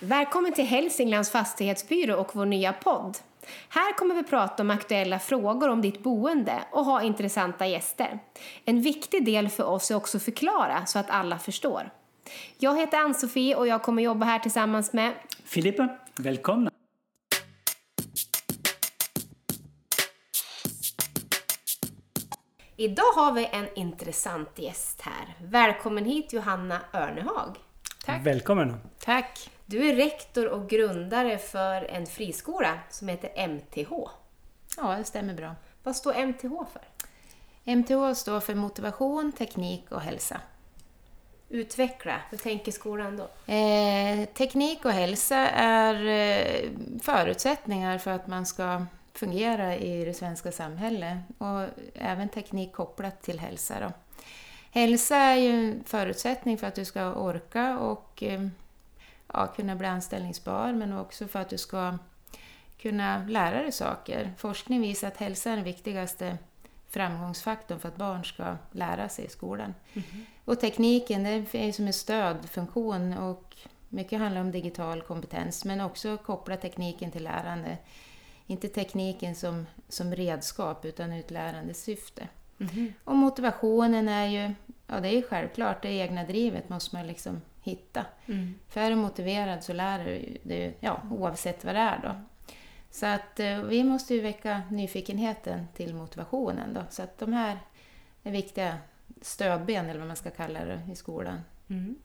[0.00, 3.18] Välkommen till Hälsinglands fastighetsbyrå och vår nya podd.
[3.68, 8.18] Här kommer vi prata om aktuella frågor om ditt boende och ha intressanta gäster.
[8.64, 11.90] En viktig del för oss är också att förklara så att alla förstår.
[12.58, 15.12] Jag heter Ann-Sofie och jag kommer jobba här tillsammans med
[15.44, 16.70] Filippa, välkomna!
[22.76, 25.36] Idag har vi en intressant gäst här.
[25.42, 27.56] Välkommen hit Johanna Örnehag.
[28.04, 28.26] Tack.
[28.26, 28.76] Välkommen!
[28.98, 29.50] Tack!
[29.70, 33.90] Du är rektor och grundare för en friskola som heter MTH.
[34.76, 35.54] Ja, det stämmer bra.
[35.82, 36.82] Vad står MTH för?
[37.64, 40.40] MTH står för motivation, teknik och hälsa.
[41.48, 43.52] Utveckla, hur tänker skolan då?
[43.52, 46.70] Eh, teknik och hälsa är eh,
[47.02, 53.40] förutsättningar för att man ska fungera i det svenska samhället och även teknik kopplat till
[53.40, 53.80] hälsa.
[53.80, 53.92] Då.
[54.70, 58.48] Hälsa är ju en förutsättning för att du ska orka och eh,
[59.32, 61.98] ja, kunna bli anställningsbar men också för att du ska
[62.78, 64.32] kunna lära dig saker.
[64.36, 66.38] Forskning visar att hälsa är den viktigaste
[66.88, 69.74] framgångsfaktorn för att barn ska lära sig i skolan.
[69.92, 70.26] Mm.
[70.44, 73.56] Och tekniken det är som en stödfunktion och
[73.88, 77.78] mycket handlar om digital kompetens men också koppla tekniken till lärande.
[78.46, 82.28] Inte tekniken som, som redskap utan ur ett lärandesyfte.
[82.58, 82.92] Mm.
[83.04, 84.54] Och motivationen är ju,
[84.86, 88.04] ja det är ju självklart, det egna drivet måste man liksom hitta.
[88.26, 88.54] Mm.
[88.68, 92.14] För är du motiverad så lär du dig, ja, oavsett vad det är då.
[92.90, 96.80] Så att eh, vi måste ju väcka nyfikenheten till motivationen då.
[96.90, 97.58] Så att de här
[98.22, 98.74] är viktiga
[99.22, 101.40] stödben, eller vad man ska kalla det, i skolan.
[101.70, 101.96] Mm.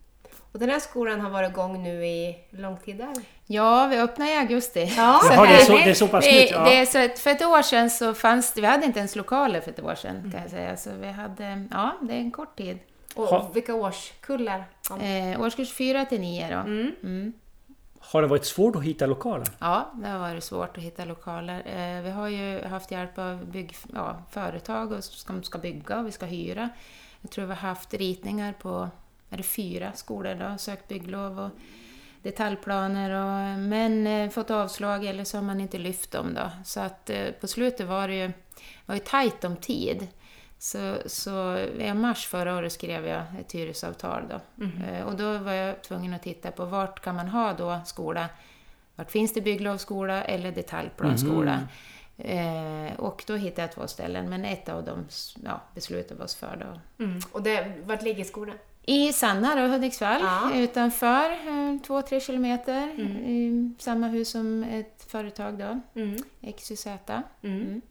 [0.52, 2.98] Och den här skolan har varit igång nu i lång tid?
[2.98, 3.14] Där.
[3.46, 4.94] Ja, vi öppnade i augusti.
[4.98, 5.20] Ja.
[5.24, 6.52] Så Jaha, det, är så, det är så pass nytt?
[6.52, 6.64] Ja.
[6.64, 9.16] Det är så att för ett år sedan så fanns det, vi hade inte ens
[9.16, 10.50] lokaler för ett år sedan kan jag mm.
[10.50, 10.78] säga.
[10.78, 12.80] Så vi hade, ja, det är en kort tid.
[13.16, 13.52] Och ha.
[13.54, 14.66] vilka årskullar?
[15.02, 16.58] Eh, årskurs 4 till 9 då.
[16.58, 16.96] Mm.
[17.04, 17.34] Mm.
[18.00, 19.48] Har det varit svårt att hitta lokaler?
[19.60, 21.60] Ja, det har varit svårt att hitta lokaler.
[21.66, 26.12] Eh, vi har ju haft hjälp av bygg, ja, företag som ska bygga och vi
[26.12, 26.70] ska hyra.
[27.22, 28.90] Jag tror vi har haft ritningar på
[29.30, 31.50] är det fyra skolor då, sökt bygglov och
[32.22, 36.50] detaljplaner och, men eh, fått avslag eller så har man inte lyft dem då.
[36.66, 38.32] Så att eh, på slutet var det ju,
[38.86, 40.08] var ju tajt om tid.
[40.64, 44.64] Så, så i mars förra året skrev jag ett hyresavtal då.
[44.64, 45.08] Mm.
[45.08, 48.30] Och då var jag tvungen att titta på vart kan man ha då skola?
[48.96, 51.68] Vart finns det bygglovsskola eller detaljplanskola?
[52.18, 52.88] Mm.
[52.88, 55.06] Eh, och då hittade jag två ställen, men ett av dem
[55.44, 56.58] ja, beslutade vi oss för.
[56.98, 57.04] Då.
[57.04, 57.20] Mm.
[57.32, 58.56] Och det, vart ligger skolan?
[58.86, 60.52] I Sanna, då, Hudiksvall, ja.
[60.56, 62.84] utanför, eh, två, tre kilometer.
[62.84, 63.18] Mm.
[63.18, 66.24] I samma hus som ett företag då, mm.
[66.58, 66.88] XYZ.
[67.42, 67.82] Mm.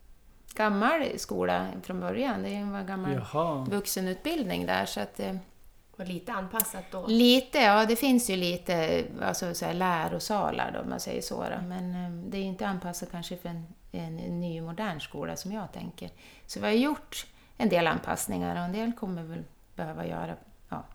[0.59, 0.81] Mm.
[0.81, 3.65] Gammal skola från början, det var en gammal Jaha.
[3.71, 4.87] vuxenutbildning där.
[4.87, 5.37] Så att, eh,
[5.97, 7.07] och lite anpassat då?
[7.07, 11.43] Lite, ja det finns ju lite alltså, så här, lärosalar då, om man säger så.
[11.43, 11.69] Då.
[11.69, 15.53] Men eh, det är inte anpassat kanske för en, en, en ny modern skola som
[15.53, 16.11] jag tänker.
[16.47, 17.27] Så vi har gjort
[17.57, 19.45] en del anpassningar och en del kommer vi väl
[19.77, 20.37] behöva göra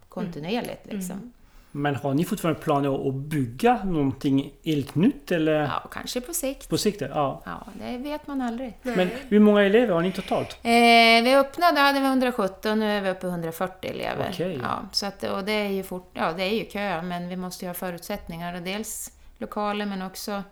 [0.10, 0.86] kontinuerligt.
[0.86, 0.98] Mm.
[0.98, 1.18] Liksom.
[1.18, 1.34] Mm.
[1.78, 5.32] Men har ni fortfarande planer att bygga någonting helt nytt?
[5.32, 5.52] Eller?
[5.52, 6.70] Ja, kanske på sikt.
[6.70, 7.42] På sikt, ja.
[7.46, 8.78] Ja, det vet man aldrig.
[8.82, 10.60] Men hur många elever har ni totalt?
[10.64, 14.30] Eh, vi öppnade hade vi 117, nu är vi uppe i 140 elever.
[14.30, 14.60] Okay.
[14.62, 17.36] Ja, så att, och det är ju fort, ja, det är ju kö, men vi
[17.36, 18.56] måste ju ha förutsättningar.
[18.56, 20.44] Och dels lokaler, men också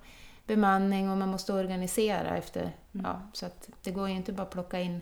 [0.48, 2.62] bemanning och man måste organisera efter.
[2.62, 3.06] Mm.
[3.06, 5.02] Ja, så att det går ju inte bara att plocka in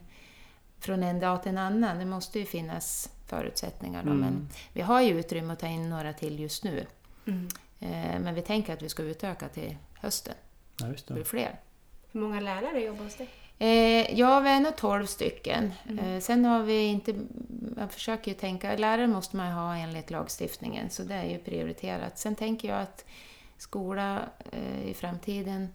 [0.79, 1.99] från en dag till en annan.
[1.99, 4.03] Det måste ju finnas förutsättningar.
[4.03, 4.11] Då.
[4.11, 4.21] Mm.
[4.21, 6.85] Men vi har ju utrymme att ta in några till just nu.
[7.27, 7.47] Mm.
[7.79, 10.33] Eh, men vi tänker att vi ska utöka till hösten.
[10.79, 11.13] Ja, just det.
[11.13, 11.59] blir fler.
[12.11, 13.29] Hur många lärare jobbar hos dig?
[13.59, 15.73] Eh, ja, vi är nog 12 stycken.
[15.89, 16.05] Mm.
[16.05, 17.15] Eh, sen har vi inte...
[17.77, 18.77] Jag försöker ju tänka...
[18.77, 22.19] Lärare måste man ha enligt lagstiftningen, så det är ju prioriterat.
[22.19, 23.05] Sen tänker jag att
[23.57, 24.21] skola
[24.85, 25.67] i framtiden,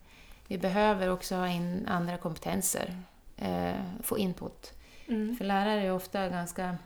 [0.46, 2.96] vi behöver också ha in andra kompetenser.
[4.02, 4.72] Få input.
[5.08, 5.36] Mm.
[5.36, 6.76] För lärare är ofta ganska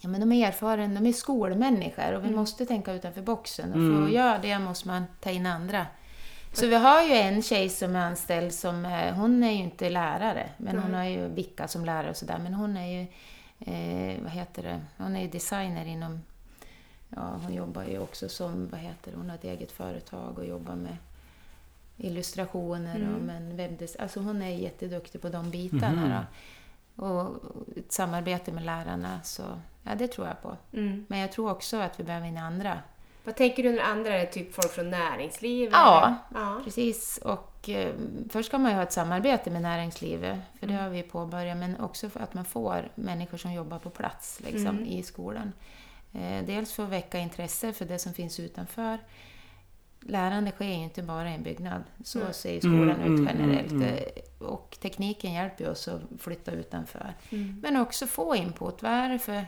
[0.00, 2.38] ja, men de är erfarna, de är skolmänniskor och vi mm.
[2.38, 3.68] måste tänka utanför boxen.
[3.68, 4.04] Och för mm.
[4.04, 5.86] att göra det måste man ta in andra.
[6.52, 8.84] Så vi har ju en tjej som är anställd som,
[9.16, 10.82] hon är ju inte lärare, men mm.
[10.82, 13.06] hon har ju Vicka som lärare och sådär, men hon är ju,
[13.58, 16.22] eh, vad heter det, hon är ju designer inom,
[17.08, 20.46] ja hon jobbar ju också som, vad heter det, hon har ett eget företag och
[20.46, 20.96] jobbar med
[21.96, 23.14] illustrationer mm.
[23.14, 26.04] och men webbdes, alltså hon är jätteduktig på de bitarna.
[26.04, 26.24] Mm.
[26.96, 27.34] Och
[27.76, 29.42] ett samarbete med lärarna, så
[29.88, 30.56] ja, det tror jag på.
[30.72, 31.04] Mm.
[31.08, 32.78] Men jag tror också att vi behöver in andra.
[33.24, 35.72] Vad tänker du när andra är typ folk från näringslivet?
[35.72, 37.18] Ja, ja, precis.
[37.24, 37.94] Och eh,
[38.30, 40.84] först ska man ju ha ett samarbete med näringslivet, för det mm.
[40.84, 44.66] har vi påbörjat, men också för att man får människor som jobbar på plats liksom,
[44.66, 44.84] mm.
[44.86, 45.52] i skolan.
[46.14, 48.98] Eh, dels för att väcka intresse för det som finns utanför,
[50.00, 51.82] lärande sker ju inte bara i en byggnad.
[52.04, 52.32] Så Mm.
[52.32, 53.70] ser ju skolan Mm, ut mm, generellt.
[53.70, 53.94] mm, mm.
[53.98, 57.14] Eh, Och tekniken hjälper oss att flytta utanför.
[57.30, 57.60] Mm.
[57.62, 58.82] Men också få input.
[58.82, 59.46] Vad är det för,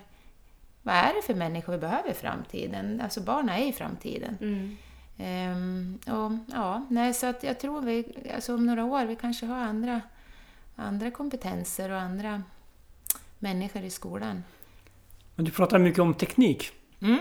[0.82, 3.00] vad är det för människor vi behöver i framtiden?
[3.00, 4.38] Alltså barnen är ju framtiden.
[4.40, 4.76] Mm.
[5.18, 8.04] Ehm, och, ja, nej, så att jag tror vi,
[8.34, 10.00] alltså om några år, vi kanske har andra,
[10.76, 12.42] andra kompetenser och andra
[13.38, 14.44] människor i skolan.
[15.34, 16.72] Men du pratar mycket om teknik.
[17.02, 17.18] Mm.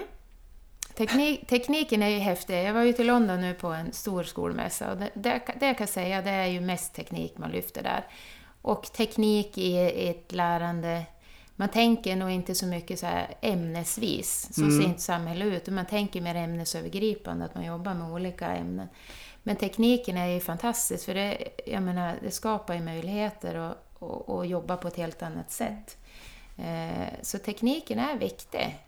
[0.96, 2.64] Teknik, tekniken är ju häftig.
[2.64, 5.78] Jag var ju till London nu på en stor skolmässa och det, det, det jag
[5.78, 8.06] kan säga det är ju mest teknik man lyfter där.
[8.62, 9.78] Och teknik i
[10.10, 11.06] ett lärande,
[11.60, 14.82] man tänker nog inte så mycket så ämnesvis, så Mm.
[14.82, 18.88] ser inte samhället ut, man tänker mer ämnesövergripande, att man jobbar med olika ämnen.
[19.44, 24.30] Men tekniken är ju fantastisk, för det, jag menar, det skapar ju möjligheter att och,
[24.30, 25.98] och jobba på ett helt annat sätt.
[26.58, 28.80] Eh, så tekniken är viktig.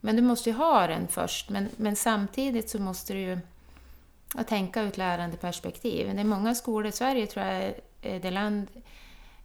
[0.00, 3.38] Men du måste ju ha den först, men, men samtidigt så måste du ju
[4.46, 6.14] tänka ur ett lärandeperspektiv.
[6.14, 8.66] Det är många skolor, Sverige tror jag är det land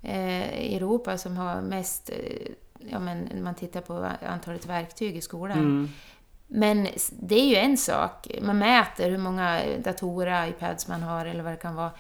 [0.02, 2.52] eh, i Europa som har mest, eh,
[2.92, 5.58] ja men man tittar på antalet verktyg i skolan.
[5.60, 5.90] Mm.
[6.48, 6.88] Men
[7.20, 11.54] det är ju en sak, man mäter hur många datorer, iPads man har eller vad
[11.54, 11.92] det kan vara.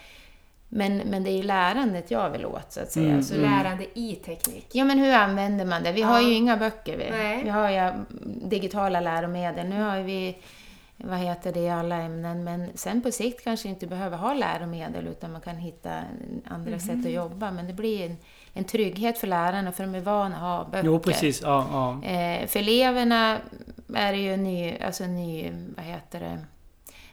[0.69, 3.09] Men, men det är ju lärandet jag vill åt, så att säga.
[3.09, 4.67] Mm, Så Så lärande i teknik.
[4.73, 5.91] Ja, men hur använder man det?
[5.91, 6.27] Vi har Ja.
[6.27, 6.97] ju inga böcker.
[6.97, 7.43] Vi, Nej.
[7.43, 7.91] vi har ju
[8.49, 9.67] digitala läromedel.
[9.69, 10.37] Nu har vi,
[10.97, 12.43] vad heter det, i alla ämnen.
[12.43, 16.01] Men sen på sikt kanske inte behöver ha läromedel utan man kan hitta
[16.45, 17.05] andra sätt Mhm.
[17.05, 17.51] att jobba.
[17.51, 18.17] Men det blir en,
[18.53, 20.85] en trygghet för lärarna för de är vana att ha böcker.
[20.87, 21.41] Jo, precis.
[21.41, 21.67] Ja,
[22.03, 22.07] ja.
[22.09, 23.37] Eh, för eleverna
[23.95, 26.39] är det ju ny, alltså ny, vad heter det,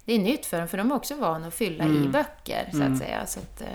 [0.05, 2.13] det är nytt för dem för de är också vana att fylla i Mm.
[2.13, 2.93] böcker så Mm.
[2.93, 3.27] att säga.
[3.27, 3.67] Så att, eh,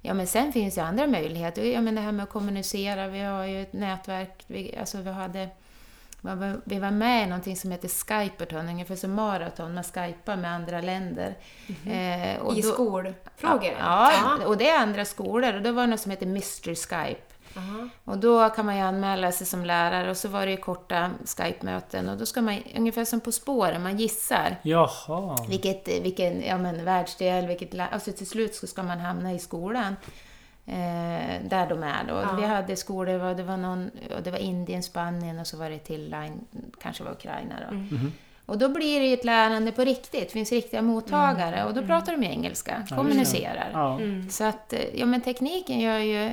[0.00, 1.64] ja men sen finns ju andra möjligheter.
[1.64, 5.10] Ja men det här med att kommunicera, vi har ju ett nätverk, vi, alltså vi
[5.10, 5.48] hade
[6.64, 10.80] vi var- med i någonting som heter Skyperton, ungefär som maraton, man skypar med andra
[10.80, 11.34] länder.
[11.86, 13.74] Eh, och I då- skolfrågor?
[13.78, 17.20] Ja, och det är andra skolor och då var det något som heter Mystery Skype.
[17.56, 17.88] Aha.
[18.04, 21.10] Och då kan man ju anmäla sig som lärare och så var det ju korta
[21.36, 25.36] Skype-möten och då ska man, ungefär som På spåren, man gissar Jaha.
[25.48, 29.38] vilket, vilken ja, men, världsdel, vilket la- alltså till slut så ska man hamna i
[29.38, 29.96] skolan.
[30.72, 32.14] Eh, där de är då.
[32.14, 32.36] Ja.
[32.36, 35.56] Vi hade skolor, det var, det var, någon, och det var Indien, Spanien och så
[35.56, 36.40] var det till line,
[36.80, 37.74] kanske var Ukraina då.
[37.76, 38.12] Mm.
[38.46, 41.82] Och då blir det ju ett lärande på riktigt, det finns riktiga mottagare och då
[41.82, 43.70] pratar de ju engelska, kommunicerar.
[43.72, 44.00] Ja.
[44.00, 44.30] Mm.
[44.30, 46.30] Så att, eh, ja men tekniken gör ju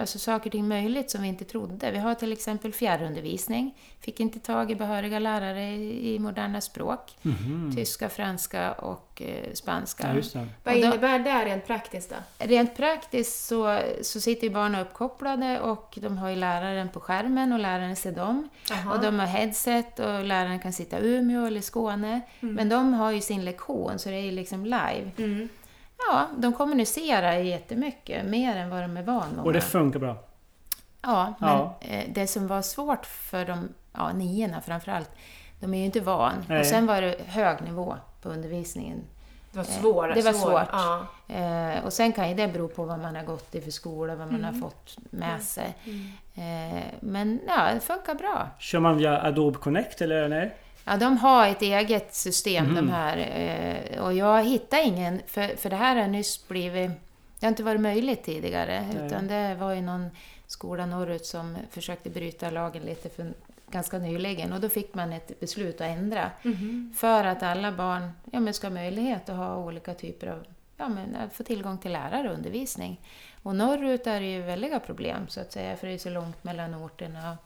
[0.00, 1.90] alltså saker och ting möjligt som vi inte trodde.
[1.90, 3.74] Vi har till exempel fjärrundervisning.
[4.00, 7.16] Fick inte tag i behöriga lärare i moderna språk.
[7.22, 7.72] Mhm.
[7.76, 10.08] Tyska, franska och eh, spanska.
[10.08, 10.46] Ja, just det.
[10.64, 12.46] Vad Och då- innebär det rent praktiskt då?
[12.46, 17.52] Rent praktiskt så, så sitter ju barnen uppkopplade och de har ju läraren på skärmen
[17.52, 18.48] och läraren ser dem.
[18.70, 18.94] Jaha.
[18.94, 22.20] Och de har headset och läraren kan sitta i Umeå eller Skåne.
[22.40, 25.10] Men de har ju sin lektion så det är ju liksom live.
[25.18, 25.48] Mm.
[26.06, 30.16] Ja, de kommunicerar jättemycket, mer än vad de är van Och det funkar bra.
[31.02, 31.76] Ja, men Ja.
[31.80, 35.10] eh, det som var svårt för de ja, niorna framförallt,
[35.60, 36.32] de är ju inte van.
[36.48, 36.60] Nej.
[36.60, 39.00] Och sen var det hög nivå på undervisningen.
[39.52, 40.14] Det var svårt.
[40.14, 40.50] det var svår.
[40.50, 40.68] svårt.
[40.72, 41.06] Ja.
[41.34, 44.14] Eh, och sen kan ju det bero på vad man har gått i för skola,
[44.14, 44.54] vad man Mm.
[44.54, 45.74] har fått med sig.
[46.34, 48.48] Eh, men ja, det funkar bra.
[48.58, 50.56] Kör man via Adobe Connect eller nej?
[50.88, 52.74] Ja, de har ett eget system Mhm.
[52.74, 53.16] de här.
[53.18, 56.90] Eh, och jag hittar ingen, för, för det här har nyss blivit...
[57.40, 58.86] Det har inte varit möjligt tidigare.
[58.94, 59.06] Nej.
[59.06, 60.10] Utan det var ju någon
[60.46, 63.32] skola norrut som försökte bryta lagen lite för
[63.70, 64.52] ganska nyligen.
[64.52, 66.30] Och då fick man ett beslut att ändra.
[66.42, 66.94] Mhm.
[66.96, 70.44] För att alla barn ja, men ska ha möjlighet att ha olika typer av...
[70.76, 73.00] Ja, men att få tillgång till lärare och undervisning.
[73.42, 76.44] Och norrut är det ju väldiga problem så att säga, för det är så långt
[76.44, 77.38] mellan orterna.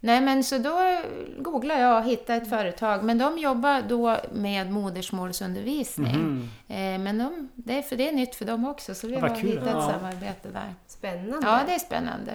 [0.00, 1.00] Nej men så då
[1.38, 6.48] googlade jag och hittade ett företag, men de jobbar då med modersmålsundervisning.
[6.68, 9.20] Eh, men de, det, är, för det är nytt för dem också, så vi Ja,
[9.20, 9.50] har kul.
[9.50, 9.78] hittat Ja.
[9.90, 10.74] ett samarbete där.
[10.86, 11.38] Spännande.
[11.46, 12.34] Ja, det är spännande.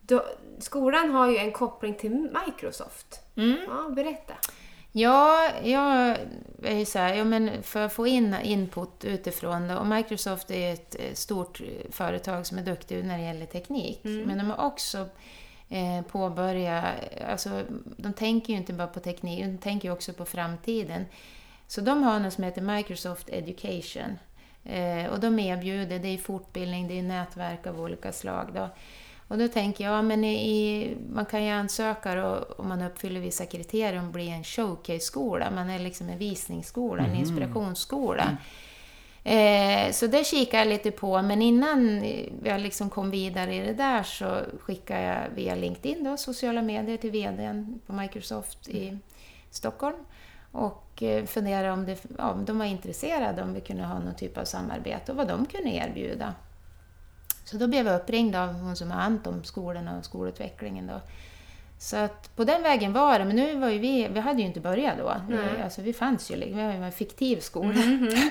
[0.00, 0.24] Då,
[0.58, 3.20] skolan har ju en koppling till Microsoft.
[3.36, 3.56] Mm.
[3.68, 4.34] Ja, berätta.
[4.92, 6.16] Ja, jag
[6.62, 10.50] är ju så här, ja, men för att få in input utifrån, då, och Microsoft
[10.50, 14.26] är ett eh, stort eh, företag som är duktigt när det gäller teknik, Mm.
[14.26, 15.06] men de har också
[15.68, 16.84] eh, påbörjat,
[17.28, 17.62] alltså
[17.96, 21.04] de tänker ju inte bara på teknik, de tänker ju också på framtiden.
[21.66, 24.18] Så de har något som heter Microsoft Education.
[24.64, 28.46] Eh, och de erbjuder, det är fortbildning, det är nätverk av olika slag.
[28.54, 28.68] Då.
[29.28, 33.20] Och då tänker jag, ja, men i, man kan ju ansöka då, om man uppfyller
[33.20, 35.50] vissa kriterier och bli en showcase-skola.
[35.50, 37.18] Man är liksom en visningsskola, en Mhm.
[37.20, 38.36] inspirationsskola.
[39.24, 42.04] Eh, så det kikar jag lite på, men innan
[42.44, 46.96] jag liksom kom vidare i det där så skickade jag via LinkedIn, då, sociala medier,
[46.96, 48.98] till VDn på Microsoft i
[49.50, 49.96] Stockholm.
[50.52, 54.14] och eh, funderade om, det, ja, om de var intresserade om vi kunde ha någon
[54.14, 56.34] typ av samarbete och vad de kunde erbjuda.
[57.44, 60.86] Så då blev jag uppringd av hon som har hand om skolorna och skolutvecklingen.
[60.86, 61.00] Då.
[61.78, 64.46] Så att på den vägen var det, men nu var ju vi, vi hade ju
[64.46, 65.14] inte börjat då.
[65.28, 67.82] Vi, alltså, vi fanns ju, vi var ju en fiktiv skola.
[67.82, 68.30] Mm -hmm.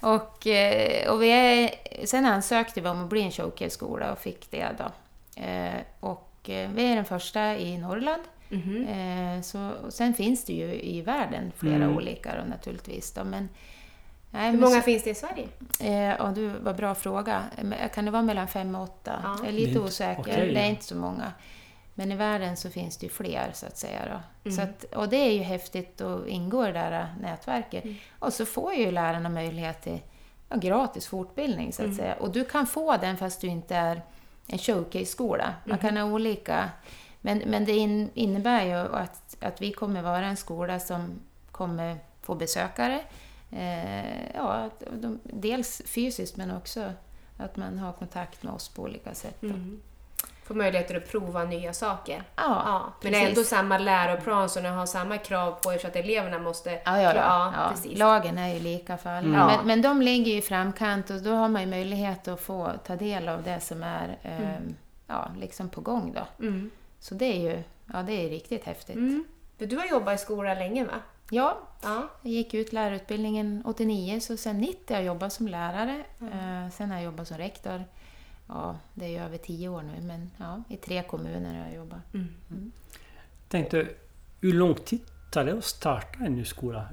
[0.00, 1.70] och, eh, och vi är,
[2.06, 4.84] sen ansökte vi om att bli en showcase-skola och fick det då.
[5.42, 8.22] Eh, och vi är den första i Norrland.
[8.50, 9.42] Mm -hmm.
[9.42, 11.96] så, sen finns det ju i världen flera mm.
[11.96, 13.12] olika då, naturligtvis.
[13.12, 13.48] Då, men,
[14.30, 15.48] nej, Hur många så, finns det i Sverige?
[15.80, 17.42] Eh, ja, du, vad bra fråga.
[17.94, 19.20] Kan det vara mellan fem och åtta?
[19.22, 19.36] Ja.
[19.38, 20.20] Jag är lite osäker.
[20.20, 20.54] Okay.
[20.54, 21.32] Det är inte så många.
[21.94, 24.00] Men i världen så finns det ju fler, så att säga.
[24.06, 24.50] Då.
[24.50, 24.56] Mm.
[24.56, 27.84] Så att, och det är ju häftigt att ingå i det där nätverket.
[27.84, 27.96] Mm.
[28.18, 30.00] Och så får ju lärarna möjlighet till
[30.48, 31.96] ja, gratis fortbildning, så att mm.
[31.96, 32.14] säga.
[32.14, 34.02] Och du kan få den fast du inte är
[34.46, 35.54] en showcase-skola.
[35.64, 36.70] Man kan ha olika...
[37.20, 41.20] Men, men det in, innebär ju att, att vi kommer vara en skola som
[41.50, 43.00] kommer få besökare.
[43.50, 46.92] Eh, ja, de, dels fysiskt men också
[47.36, 49.42] att man har kontakt med oss på olika sätt.
[50.44, 50.48] Mm.
[50.48, 52.22] Få möjligheter att prova nya saker.
[52.36, 55.78] Ja, ja Men det är ändå samma läroplan så ni har samma krav på er
[55.78, 56.70] så att eleverna måste...
[56.70, 57.70] Ja, ja, ja, ja.
[57.70, 57.98] Precis.
[57.98, 59.42] Lagen är ju lika för alla.
[59.42, 59.46] Mm.
[59.46, 62.72] Men, men de ligger ju i framkant och då har man ju möjlighet att få
[62.86, 64.74] ta del av det som är eh, mm.
[65.06, 66.12] ja, liksom på gång.
[66.12, 66.46] Då.
[66.46, 66.70] Mm.
[67.00, 68.96] Så det är ju ja, det är riktigt häftigt.
[68.96, 69.24] Mm.
[69.58, 71.00] För du har jobbat i skolan länge va?
[71.30, 72.08] Ja, ja.
[72.22, 76.04] jag gick ut lärarutbildningen 89 så sen 90 har jag jobbat som lärare.
[76.20, 76.70] Mm.
[76.70, 77.84] sen har jag jobbat som rektor.
[78.48, 81.74] Ja, det är ju över tio år nu, men ja, i tre kommuner har jag
[81.74, 82.14] jobbat.
[82.14, 82.28] Mm.
[82.50, 82.72] Mm.
[83.48, 83.86] Tänkte,
[84.40, 86.88] hur lång tid tar det att starta en ny skola?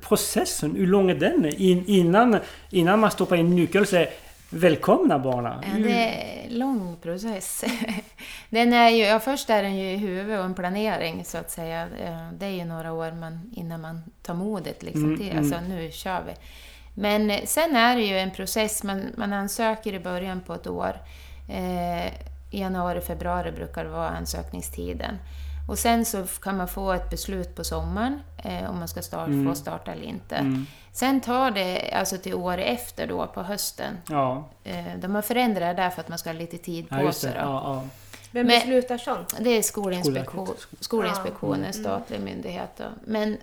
[0.00, 1.46] Processen, hur lång är den?
[1.86, 2.38] innan,
[2.70, 4.10] innan man stoppar in nyckeln och säger
[4.50, 5.62] Välkomna barnen!
[5.62, 7.64] Ja, det är en lång process.
[8.50, 11.50] Den är ju, ja, först är den ju i huvudet och en planering så att
[11.50, 11.88] säga.
[12.32, 15.70] Det är ju några år man, innan man tar modet liksom mm, till, alltså mm.
[15.70, 16.32] nu kör vi.
[16.98, 20.96] Men sen är det ju en process, man, man ansöker i början på ett år.
[21.48, 22.12] Eh,
[22.50, 25.18] januari, februari brukar det vara ansökningstiden.
[25.68, 29.28] Och sen så kan man få ett beslut på sommaren eh, om man ska start,
[29.28, 29.48] mm.
[29.48, 30.36] få starta eller inte.
[30.36, 30.66] Mm.
[30.92, 33.98] Sen tar det alltså till år efter då, på hösten.
[34.08, 34.48] Ja.
[34.64, 37.12] Eh, de har förändrat det där för att man ska ha lite tid på ja,
[37.12, 37.32] sig.
[37.32, 37.38] Då.
[37.38, 37.82] Ja, ja.
[38.30, 39.36] Vem Men, beslutar sånt?
[39.40, 40.48] Det är Skolinspektion,
[40.80, 41.78] Skolinspektionen, ja.
[41.78, 41.84] Mm.
[41.84, 42.70] statlig myndighet.
[42.76, 42.84] Då.
[43.04, 43.36] Men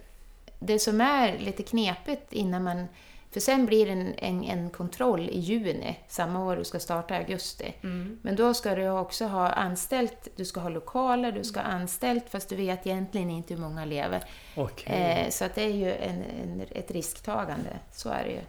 [0.60, 2.88] det som är lite knepigt innan man
[3.34, 7.16] för sen blir det en, en, en, kontroll i juni, samma år du ska starta
[7.16, 7.74] i augusti.
[7.84, 8.20] Mm.
[8.22, 12.30] Men då ska du också ha anställt, du ska ha lokaler, du ska ha anställt
[12.30, 14.24] fast du vet egentligen inte hur många elever.
[14.56, 14.96] Okay.
[14.96, 18.42] Eh, så att det är ju en, en, ett risktagande, så är det ju.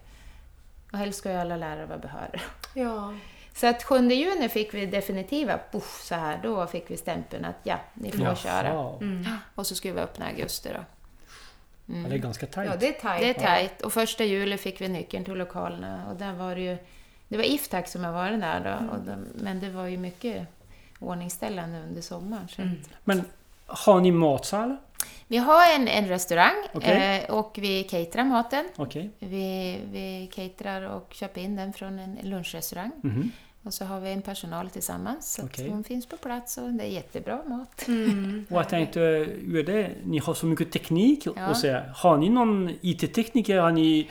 [0.93, 2.43] Och helst ska ju alla lärare vara behöriga.
[2.75, 3.14] Ja.
[3.55, 7.57] Så att 7 juni fick vi definitiva, puff, så här, då fick vi stämpeln att
[7.62, 8.37] ja, ni får Jaha.
[8.37, 8.97] köra.
[9.00, 9.25] Mm.
[9.55, 10.81] Och så skulle vi öppna i augusti då.
[11.88, 12.03] Mm.
[12.03, 12.71] Ja, det är ganska tajt.
[12.71, 13.21] Ja, det är tajt.
[13.21, 13.83] Det är tajt.
[13.83, 16.76] Och första juli fick vi nyckeln till lokalerna och där var det ju...
[17.29, 19.07] Det var Iftax som har varit där då, mm.
[19.07, 20.47] de, men det var ju mycket
[21.00, 22.49] ordningställande under sommaren.
[22.59, 22.76] Mm.
[23.05, 23.25] Men
[23.67, 24.76] har ni matsal?
[25.26, 27.19] Vi har en, en restaurang okay.
[27.19, 28.69] eh, och vi caterar maten.
[28.76, 29.09] Okay.
[29.19, 32.91] Vi, vi caterar och köper in den från en lunchrestaurang.
[33.05, 33.31] Mm.
[33.64, 35.64] Och så har vi en personal tillsammans, så okay.
[35.64, 37.88] att hon finns på plats och det är jättebra mat.
[37.88, 38.47] Mm.
[38.50, 39.90] och jag tänkte, hur är det?
[40.04, 41.50] Ni har så mycket teknik ja.
[41.50, 43.59] och så, Har ni någon IT-tekniker?
[43.59, 44.11] Har ni...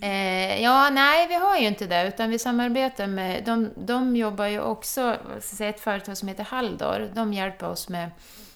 [0.00, 3.44] Eh, ja, nej, vi har ju inte det, utan vi samarbetar med...
[3.44, 8.10] De, de jobbar ju också, säga ett företag som heter Haldor, de hjälper oss med,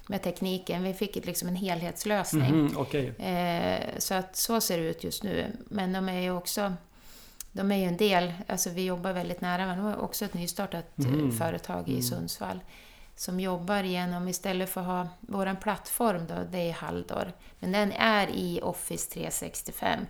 [0.07, 0.83] med tekniken.
[0.83, 2.49] Vi fick liksom en helhetslösning.
[2.49, 3.07] Mm, okay.
[3.07, 5.47] eh, så att så ser det ut just nu.
[5.69, 6.73] Men de är ju också
[7.55, 10.35] de är ju en del, alltså vi jobbar väldigt nära men de har också ett
[10.35, 11.33] nystartat mm.
[11.33, 12.03] företag i mm.
[12.03, 12.61] Sundsvall
[13.17, 17.93] som jobbar genom, istället för att ha vår plattform då, det är Haldor, men den
[17.93, 20.07] är i Office 365.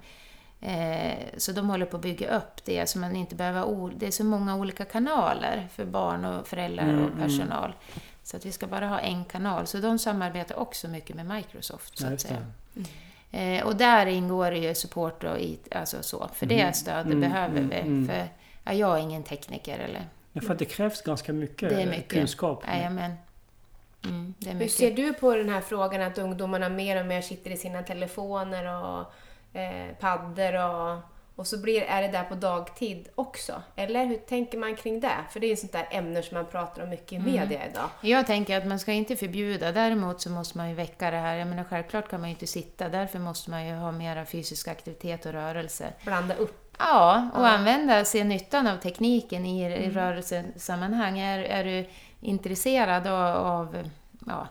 [0.60, 4.10] Eh, så de håller på att bygga upp det, så man inte behöver det är
[4.10, 7.72] så många olika kanaler för barn och föräldrar mm, och personal.
[8.22, 9.66] Så att vi ska bara ha en kanal.
[9.66, 12.36] Så de samarbetar också mycket med Microsoft, så att säga.
[12.76, 12.88] Mm.
[13.34, 16.28] Eh, och där ingår det ju support och IT, alltså så.
[16.34, 16.74] För det mm.
[16.74, 17.76] stödet mm, behöver mm, vi.
[17.76, 18.08] Mm.
[18.08, 18.28] För
[18.64, 20.08] ja, jag är ingen tekniker eller...
[20.32, 22.08] Ja, för det krävs ganska mycket, det är mycket.
[22.08, 22.64] kunskap.
[22.66, 23.12] Jajamän.
[24.04, 24.80] Mm, det är mycket.
[24.80, 27.82] Hur ser du på den här frågan att ungdomarna mer och mer sitter i sina
[27.82, 29.12] telefoner och
[29.60, 30.98] eh, paddor och
[31.36, 33.62] och så blir, är det där på dagtid också.
[33.76, 35.16] Eller hur tänker man kring det?
[35.30, 37.32] För det är ju sånt där ämne som man pratar om mycket i mm.
[37.32, 37.88] media idag.
[38.00, 41.36] Jag tänker att man ska inte förbjuda, däremot så måste man ju väcka det här.
[41.36, 44.68] Jag menar självklart kan man ju inte sitta, därför måste man ju ha mera fysisk
[44.68, 45.92] aktivitet och rörelse.
[46.04, 46.60] Blanda upp.
[46.78, 47.48] Ja, och ja.
[47.48, 49.82] använda, se nyttan av tekniken i, mm.
[49.82, 51.18] i rörelsesammanhang.
[51.18, 51.88] Är, är du
[52.20, 53.90] intresserad av, av
[54.26, 54.48] ja,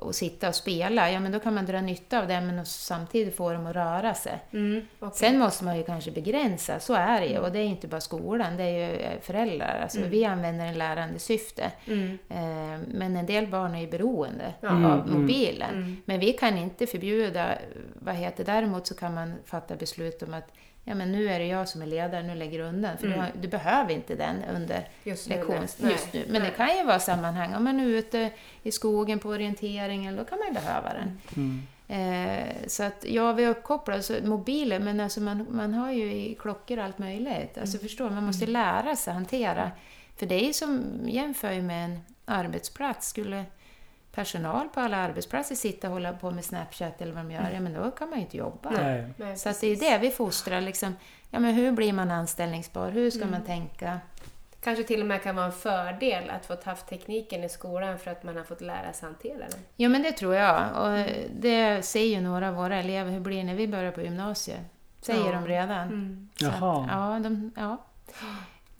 [0.00, 3.36] och sitta och spela, ja men då kan man dra nytta av det men samtidigt
[3.36, 4.38] få dem att röra sig.
[4.52, 5.18] Mm, okej.
[5.18, 7.38] Sen måste man ju kanske begränsa, så är det ju.
[7.38, 9.80] Och det är inte bara skolan, det är ju eh, föräldrar.
[9.82, 11.70] Alltså, Vi använder en lärande syfte.
[11.86, 12.18] Mm.
[12.28, 15.74] Eh, Men en del barn är ju beroende av Mm, mobilen.
[15.74, 15.96] Mm.
[16.04, 17.58] Men vi kan inte förbjuda,
[17.94, 20.52] vad heter Däremot så kan man fatta beslut om att
[20.90, 22.96] ja, men nu är det jag som är ledare, nu lägger du undan.
[22.98, 23.24] För du, Mm.
[23.24, 25.92] har, du behöver inte den under Just nu, lektions, nej.
[25.92, 26.24] just nu.
[26.28, 26.50] Men Nej.
[26.50, 28.30] det kan ju vara sammanhang, om man är ute
[28.62, 31.18] i skogen på orienteringen, då kan man ju behöva den.
[31.36, 31.62] Mm.
[31.88, 36.12] Eh, så att ja, vi är uppkopplade, så mobiler, men alltså man, man har ju
[36.12, 37.58] i klockor allt möjligt.
[37.58, 37.88] Alltså Mm.
[37.88, 39.70] förstår, man måste lära sig hantera.
[40.16, 43.08] För det är ju som, jämför ju med en arbetsplats.
[43.08, 43.44] Skulle
[44.20, 47.60] personal på alla arbetsplatser sitta och hålla på med Snapchat eller vad de gör, ja
[47.60, 48.70] men då kan man ju inte jobba.
[48.70, 49.04] Nej.
[49.16, 50.96] Nej, Så att det är det vi fostrar, liksom.
[51.30, 52.90] Ja men hur blir man anställningsbar?
[52.90, 53.30] Hur ska Mm.
[53.30, 54.00] man tänka?
[54.62, 58.10] Kanske till och med kan vara en fördel att få haft tekniken i skolan för
[58.10, 59.60] att man har fått lära sig hantera den.
[59.76, 60.60] Ja men det tror jag.
[60.82, 61.06] Och
[61.40, 64.60] det säger ju några av våra elever, hur blir det när vi börjar på gymnasiet?
[65.02, 65.32] Säger Ja.
[65.32, 65.88] de redan.
[65.88, 66.28] Mm.
[66.36, 66.88] Så att, Jaha.
[66.90, 67.76] ja, de, ja.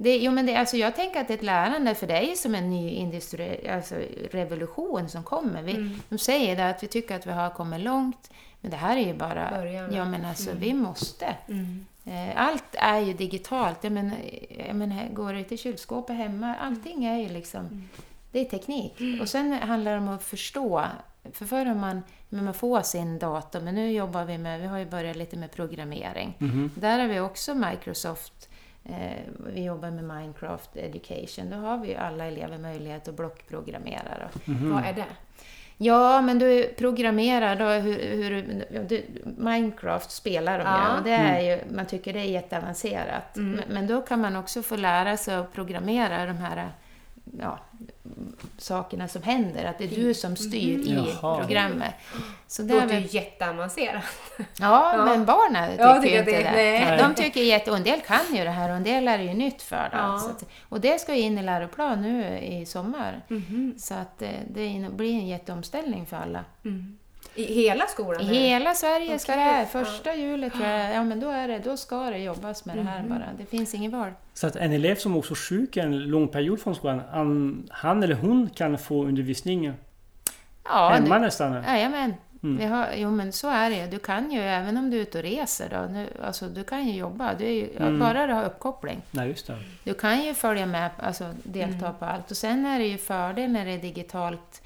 [0.02, 2.54] Det, jo, men det, alltså jag tänker att det är ett lärande, för ju som
[2.54, 3.94] en ny industri, alltså
[4.30, 5.62] revolution som kommer.
[5.62, 6.00] Vi, Mm.
[6.08, 8.30] De säger det att vi tycker att vi har kommit långt,
[8.60, 9.50] men det här är ju bara...
[9.50, 9.94] Början.
[9.94, 10.60] Ja, men alltså Mm.
[10.62, 11.34] vi måste.
[11.48, 11.86] Mm.
[12.04, 13.84] Eh, Allt är ju digitalt.
[13.84, 14.16] Jag menar,
[14.66, 17.60] jag menar, går det till kylskåpet hemma, allting är ju liksom...
[17.60, 17.88] Mm.
[18.32, 18.94] Det är teknik.
[19.20, 20.84] Och sen handlar det om att förstå.
[21.32, 24.66] För förr har man, men man får sin dator, men nu jobbar vi med, vi
[24.66, 26.34] har ju börjat lite med programmering.
[26.38, 26.70] Mhm.
[26.74, 28.48] Där har vi också Microsoft,
[29.54, 31.50] vi jobbar med Minecraft Education.
[31.50, 34.16] Då har vi ju alla elever möjlighet att blockprogrammera.
[34.20, 34.52] Då.
[34.52, 34.74] Mhm.
[34.74, 35.04] Vad är det?
[35.82, 38.30] Ja, men du programmerar då hur, hur
[38.88, 39.04] du,
[39.36, 40.92] Minecraft spelar de Ja.
[40.92, 43.36] ju och det är ju, man tycker det är jätteavancerat.
[43.36, 43.50] Mm.
[43.52, 46.68] Men, men då kan man också få lära sig att programmera de här
[47.38, 47.58] ja,
[48.58, 51.38] sakerna som händer, att det är du som styr i Jaha.
[51.40, 51.94] programmet.
[52.46, 54.04] Så Det låter ju jätteavancerat.
[54.38, 54.44] ja,
[54.96, 55.04] Ja.
[55.04, 56.84] men barnen tycker Ja, tycker inte det- det.
[56.84, 56.98] nej.
[56.98, 57.70] De tycker jätte...
[57.70, 59.76] Och en del kan ju det här och en del är det ju nytt för
[59.90, 59.90] dem.
[59.92, 60.18] Ja.
[60.18, 63.20] Så att, och det ska ju in i läroplan nu i sommar.
[63.28, 63.74] Mhm.
[63.78, 66.44] Så att eh, det blir en jätteomställning för alla.
[66.64, 66.98] Mm.
[67.34, 68.20] I hela skolan?
[68.22, 68.34] I eller?
[68.40, 69.64] hela Sverige ska det här.
[69.64, 72.82] Första juli tror jag, ja men då, är det, då ska det jobbas med det
[72.82, 73.08] här Mhm.
[73.08, 73.24] bara.
[73.38, 74.10] Det finns ingen val.
[74.34, 78.02] Så att en elev som också är sjuk en lång period från skolan, han, han
[78.02, 79.72] eller hon kan få undervisning
[80.64, 81.52] Ja, hemma nu, nästan?
[81.64, 82.14] jajamän.
[82.42, 82.56] Mm.
[82.56, 85.18] Vi har, jo men så är det Du kan ju, även om du är ute
[85.18, 87.34] och reser då, nu, alltså du kan ju jobba.
[87.34, 87.98] Du är ju, Mm.
[87.98, 89.02] Bara du har uppkoppling.
[89.10, 89.56] Nej, just det.
[89.84, 91.98] Du kan ju följa med, alltså delta Mm.
[91.98, 92.30] på allt.
[92.30, 94.59] Och sen är det ju fördel när det är digitalt.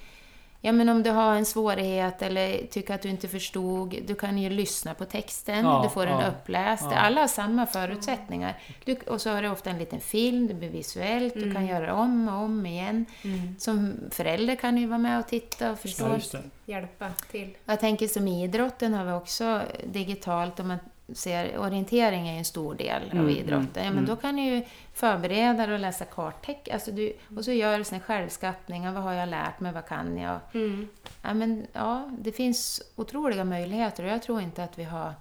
[0.67, 4.39] Ja men om du har en svårighet eller tycker att du inte förstod, du kan
[4.39, 6.85] ju lyssna på texten, Ja, du får den ja, uppläst.
[6.91, 6.97] ja.
[6.97, 8.59] Alla har samma förutsättningar.
[8.85, 11.67] Du, och så har du ofta en liten film, det blir visuellt, du kan Mm.
[11.67, 13.07] göra om och om igen.
[13.25, 13.55] Mm.
[13.59, 16.19] Som förälder kan du vara med och titta och förstå.
[16.67, 17.57] Hjälpa till.
[17.65, 20.79] Jag tänker som idrotten har vi också digitalt, om man
[21.13, 23.59] ser, orientering är en stor del av Mm, idrotten.
[23.61, 24.07] mm, ja, men mm.
[24.07, 24.63] då kan du ju
[24.95, 26.75] förbereda dig och läsa karttecken.
[26.75, 28.93] Alltså du, och så gör du en självskattning.
[28.95, 29.73] Vad har jag lärt mig?
[29.73, 30.39] Vad kan jag?
[30.55, 30.89] Mm.
[31.23, 35.13] Ja, men, ja, det finns otroliga möjligheter och jag tror inte att vi har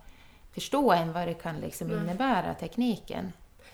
[0.53, 3.31] förstått än vad det kan liksom innebära, tekniken.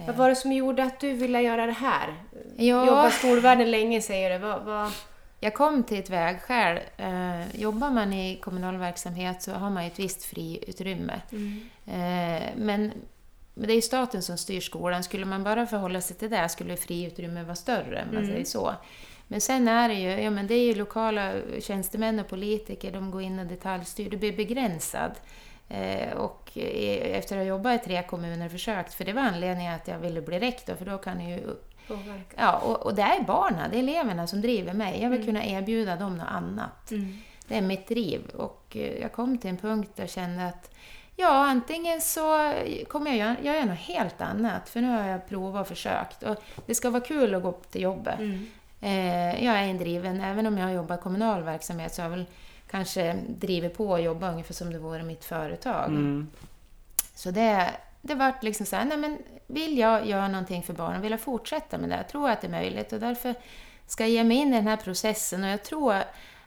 [0.08, 2.16] Vad var det som gjorde att du ville göra det här?
[2.58, 2.86] Ja.
[2.88, 4.38] Jobba skolvärlden länge säger du.
[4.48, 4.92] Vad, vad...
[5.40, 6.80] Jag kom till ett vägskäl.
[6.98, 11.22] Eh, jobbar man i kommunal verksamhet så har man ett visst friutrymme.
[11.86, 12.92] Eh, men
[13.56, 15.04] det är ju staten som styr skolan.
[15.04, 18.30] Skulle man bara förhålla sig till det skulle friutrymme vara större, man Mm.
[18.30, 18.74] säger så.
[19.28, 23.12] Men sen är det ju, ja men det är ju lokala tjänstemän och politiker, de
[23.12, 24.10] går in och detaljstyr.
[24.10, 25.12] Du blir begränsad.
[25.70, 29.88] Eh, och efter att ha jobbat i tre kommuner försökt, för det var anledningen att
[29.88, 31.40] jag ville bli rektor, för då kan du ju
[31.90, 32.36] Påverka.
[32.36, 35.02] Ja, och, och det är barnen, det är eleverna som driver mig.
[35.02, 35.28] Jag vill Mm.
[35.34, 36.92] kunna erbjuda dem något annat.
[36.92, 37.18] Mm.
[37.48, 38.22] Det är mitt driv.
[38.30, 40.72] Och eh, jag kom till en punkt där jag kände att
[41.16, 42.54] ja, antingen så
[42.88, 46.24] kommer jag göra, jag gör något helt annat, för nu har jag provat och försökt.
[46.24, 48.20] Och det ska vara kul att gå upp till jobbet.
[48.20, 48.46] Mm.
[48.82, 52.10] Eh, jag är en driven, även om jag har jobbat i kommunal verksamhet så har
[52.10, 52.26] jag väl
[52.72, 55.86] kanske drivit på och jobbat ungefär som det vore mitt företag.
[55.88, 56.28] Mm.
[57.16, 57.70] Så det,
[58.02, 61.22] det vart liksom så här, nej men vill jag göra någonting för barnen, vill jag
[61.22, 63.36] fortsätta med det, jag tror att det är möjligt och därför
[63.88, 65.96] ska jag ge mig in i den här processen och jag tror,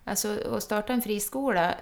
[0.04, 1.74] alltså att starta en friskola,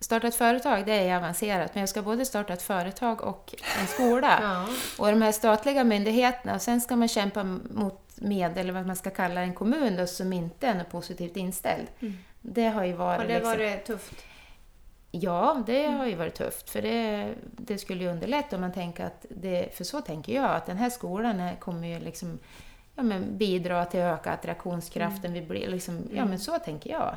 [0.00, 3.86] starta ett företag, det är avancerat, men jag ska både starta ett företag och en
[3.86, 4.38] skola.
[4.42, 4.66] Ja.
[4.98, 8.96] Och de här statliga myndigheterna, och sen ska man kämpa mot med, eller vad man
[8.96, 11.86] ska kalla en kommun då, som inte är positivt inställd.
[12.00, 12.18] Mm.
[12.40, 13.20] Det har ju varit...
[13.20, 14.24] Har det liksom- varit tufft?
[15.14, 16.70] Ja, det har ju varit tufft.
[16.70, 20.50] För det, det skulle ju underlätta om man tänker att det, för så tänker jag,
[20.50, 22.38] att den här skolan är, kommer ju liksom
[22.96, 25.32] ja, men bidra till att öka attraktionskraften.
[25.32, 26.28] Vi blir liksom, ja Mm.
[26.28, 27.16] men så tänker jag.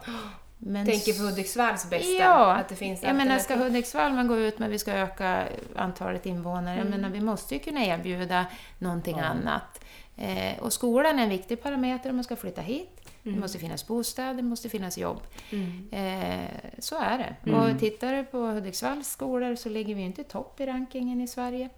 [0.57, 3.55] Men Tänker för Hudiksvalls bästa, Ja, att det finns jag menar, ska.
[3.55, 5.43] Hudiksvall man gå ut med vi ska öka
[5.75, 6.77] antalet invånare, Mm.
[6.77, 8.45] jag menar, vi måste ju kunna erbjuda
[8.79, 9.81] någonting annat.
[10.17, 13.04] Eh, och skolan är en viktig parameter om man ska flytta hit.
[13.33, 15.21] Det måste finnas bostäder, det måste finnas jobb.
[15.51, 15.89] Mm.
[15.91, 17.51] Eh, så är det.
[17.51, 21.27] Och tittar du på Hudiksvalls skolor så ligger vi inte i topp i rankingen i
[21.27, 21.69] Sverige.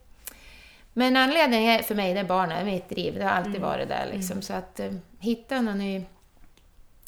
[0.94, 3.16] Men anledningen för mig, det är barnen, mitt driv.
[3.16, 4.10] Det har alltid varit där.
[4.14, 4.42] Liksom.
[4.42, 6.06] Så att eh, hitta någon ny,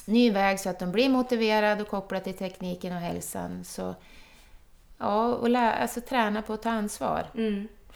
[0.06, 3.64] ny väg så att de blir motiverade och kopplade till tekniken och hälsan.
[3.64, 3.96] Så,
[4.98, 7.28] ja, och lä, alltså, träna på att ta ansvar.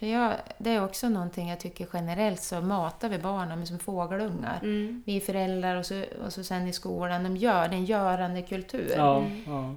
[0.04, 0.16] Mm.
[0.20, 3.80] För jag, det är också någonting jag tycker generellt så matar vi barnen med som
[3.80, 4.60] fågelungar.
[4.62, 5.04] Mm.
[5.06, 8.42] Vi föräldrar och så, och så sen i skolan, de gör, det är en görande
[8.42, 8.94] kultur.
[8.98, 9.74] Ja, ja.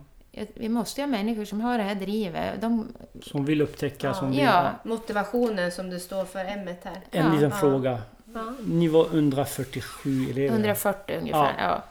[0.55, 2.61] Vi måste ju ha människor som har det här drivet.
[2.61, 2.89] De,
[3.23, 4.39] Som vill upptäcka, som vill...
[4.39, 7.01] ja, Motivationen som du står för M här.
[7.11, 7.57] En Ja, liten ja.
[7.57, 7.99] fråga.
[8.35, 8.53] Ja.
[8.67, 10.49] Ni var 147 elever.
[10.49, 11.55] 140 ungefär.
[11.59, 11.83] Ja.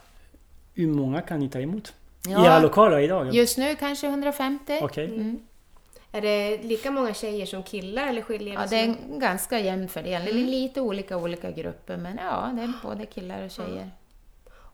[0.74, 1.94] Hur många kan ni ta emot?
[2.28, 3.34] I Ja, lokaler idag?
[3.36, 4.80] just nu kanske 150.
[4.82, 5.06] Okej.
[5.06, 5.40] Mm.
[6.16, 9.88] Är det lika många tjejer som killar eller skiljer Ja, det är en ganska jämn
[9.90, 10.34] fördelning.
[10.36, 13.92] Det är lite olika olika grupper, men ja, det är både killar och tjejer.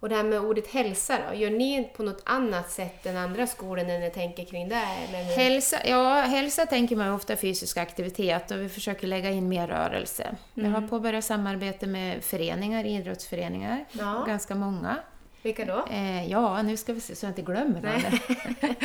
[0.02, 3.48] Och det här med ordet hälsa då, gör ni på något annat sätt än andra
[3.48, 4.76] skolor när ni tänker kring det?
[4.76, 5.24] Eller?
[5.38, 10.36] Hälsa, ja, hälsa tänker man ofta fysisk aktivitet och vi försöker lägga in mer rörelse.
[10.54, 14.24] Vi har påbörjat samarbete med föreningar, idrottsföreningar, Ja.
[14.28, 14.98] ganska många.
[15.44, 15.86] Vilka då?
[15.92, 18.20] Eh, ja, nu ska vi se så jag inte glömmer någon.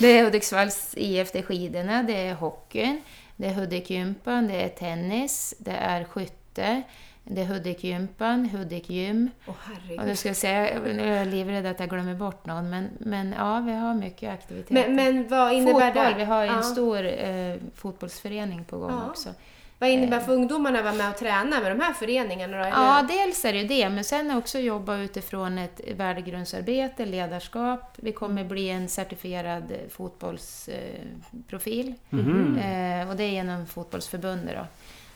[0.00, 3.02] det är Hudiksvalls IF, det är skidorna, det är hockeyn,
[3.36, 6.82] det är Hudikgympan, det är tennis, det är skytte,
[7.24, 9.30] det är Hudikgympan, Hudikgym.
[9.46, 10.06] Åh Och herregud.
[10.06, 13.34] nu ska jag säga, nu är jag livrädd att jag glömmer bort någon, men, men
[13.38, 14.74] ja, vi har mycket aktiviteter.
[14.74, 16.14] Men, men vad innebär Fotboll, det?
[16.18, 16.62] vi har en Ja.
[16.62, 19.10] stor eh, fotbollsförening på gång Ja.
[19.10, 19.28] också.
[19.78, 22.62] Vad innebär för ungdomarna att vara med och träna med de här föreningarna då?
[22.62, 22.70] Eller?
[22.70, 27.94] Ja, dels är det ju det, men sen också jobba utifrån ett värdegrundsarbete, ledarskap.
[27.96, 31.94] Vi kommer bli en certifierad eh, fotbollsprofil.
[32.10, 34.66] Eh, och det är genom fotbollsförbundet då.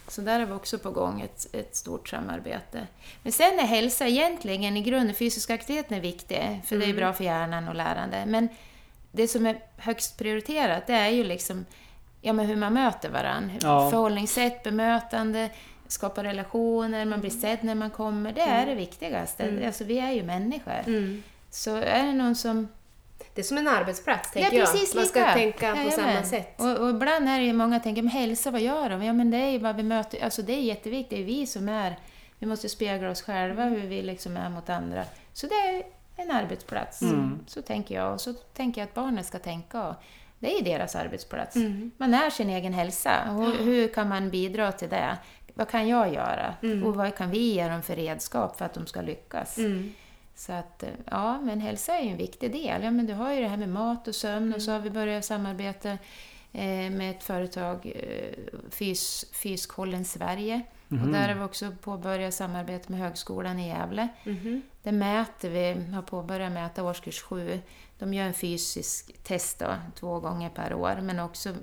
[0.08, 2.86] Så där är vi också på gång ett, ett stort samarbete.
[3.22, 7.12] Men sen är hälsa egentligen i grunden, fysisk aktivitet är viktig, för det är bra
[7.12, 8.24] för hjärnan och lärande.
[8.26, 8.48] Men
[9.12, 11.64] det som är högst prioriterat, det är ju liksom
[12.20, 13.54] ja, men hur man möter varandra.
[13.60, 13.90] Ja.
[13.90, 15.50] Förhållningssätt, bemötande,
[15.86, 18.32] skapa relationer, man blir sedd när man kommer.
[18.32, 19.62] Det är det viktigaste.
[19.66, 20.82] Alltså, vi är ju människor.
[20.86, 21.22] Mm.
[21.50, 22.68] Så är det någon som
[23.34, 25.00] Det är som en arbetsplats, tänker Ja, precis jag.
[25.00, 25.32] Man ska lika.
[25.32, 26.26] tänka på samma Jajamän.
[26.26, 26.60] sätt.
[26.60, 29.02] Och, och ibland är det många tänker, men hälsa, vad gör de?
[29.04, 30.24] Ja, men det är ju vad vi möter.
[30.24, 31.10] Alltså det är jätteviktigt.
[31.10, 31.98] Det är vi som är...
[32.38, 35.04] Vi måste spegla oss själva, hur vi liksom är mot andra.
[35.32, 35.82] Så det är
[36.16, 37.02] en arbetsplats.
[37.02, 37.38] Mm.
[37.46, 38.14] Så tänker jag.
[38.14, 39.96] Och så tänker jag att barnen ska tänka.
[40.38, 41.56] Det är deras arbetsplats.
[41.56, 41.90] Mm.
[41.96, 43.30] Man är sin egen hälsa.
[43.30, 45.18] Och hur kan man bidra till det?
[45.54, 46.54] Vad kan jag göra?
[46.84, 49.58] Och vad kan vi ge dem för redskap för att de ska lyckas?
[49.58, 49.92] Mm.
[50.34, 52.82] Så att, eh, ja, men hälsa är ju en viktig del.
[52.82, 54.90] Ja, men du har ju det här med mat och sömn och så har vi
[54.90, 55.90] börjat samarbeta
[56.52, 60.62] eh, med ett företag, eh, Fys, Fyskollen Sverige.
[60.88, 64.08] Och där har vi också påbörjat samarbete med Högskolan i Gävle.
[64.24, 64.62] Mhm.
[64.82, 67.60] Där mäter vi, har påbörjat mäta årskurs 7.
[67.98, 71.54] De gör en fysisk test då, två gånger per år, men också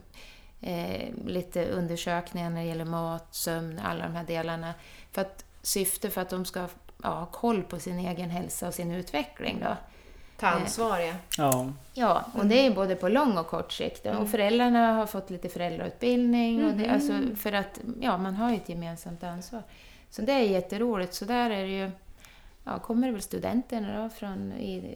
[0.61, 4.73] eh, lite undersökningar när det gäller mat, sömn, alla de här delarna.
[5.11, 6.67] För att syfte för att de ska
[7.03, 9.59] ja, ha koll på sin egen hälsa och sin utveckling.
[9.63, 9.77] Då.
[10.39, 11.13] Ta ansvar, ja.
[11.37, 11.73] Ja.
[11.93, 14.05] Ja, och det är både på lång och kort sikt.
[14.05, 16.65] Och föräldrarna har fått lite föräldrautbildning.
[16.65, 19.63] Och det, alltså för att ja, man har ju ett gemensamt ansvar.
[20.09, 21.13] Så det är jätteroligt.
[21.13, 21.91] Så där är det ju...
[22.67, 24.53] Ja, kommer det väl studenterna då från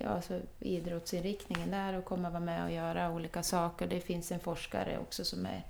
[0.08, 3.88] alltså idrottsinriktningen där och kommer vara med och göra olika saker.
[3.88, 5.64] Det finns en forskare också som är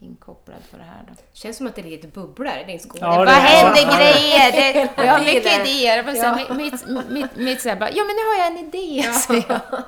[0.00, 1.02] inkopplad på det här.
[1.08, 1.14] Då.
[1.32, 3.06] Känns som att det är lite bubblar i din skola.
[3.06, 3.96] Ja, Vad det händer så.
[3.98, 4.52] grejer?
[4.74, 6.14] Det, och jag har mycket idéer.
[6.14, 6.54] Så Ja.
[6.54, 9.82] Mitt, mitt, mitt så här, bara, ja men nu har jag en idé, säger jag.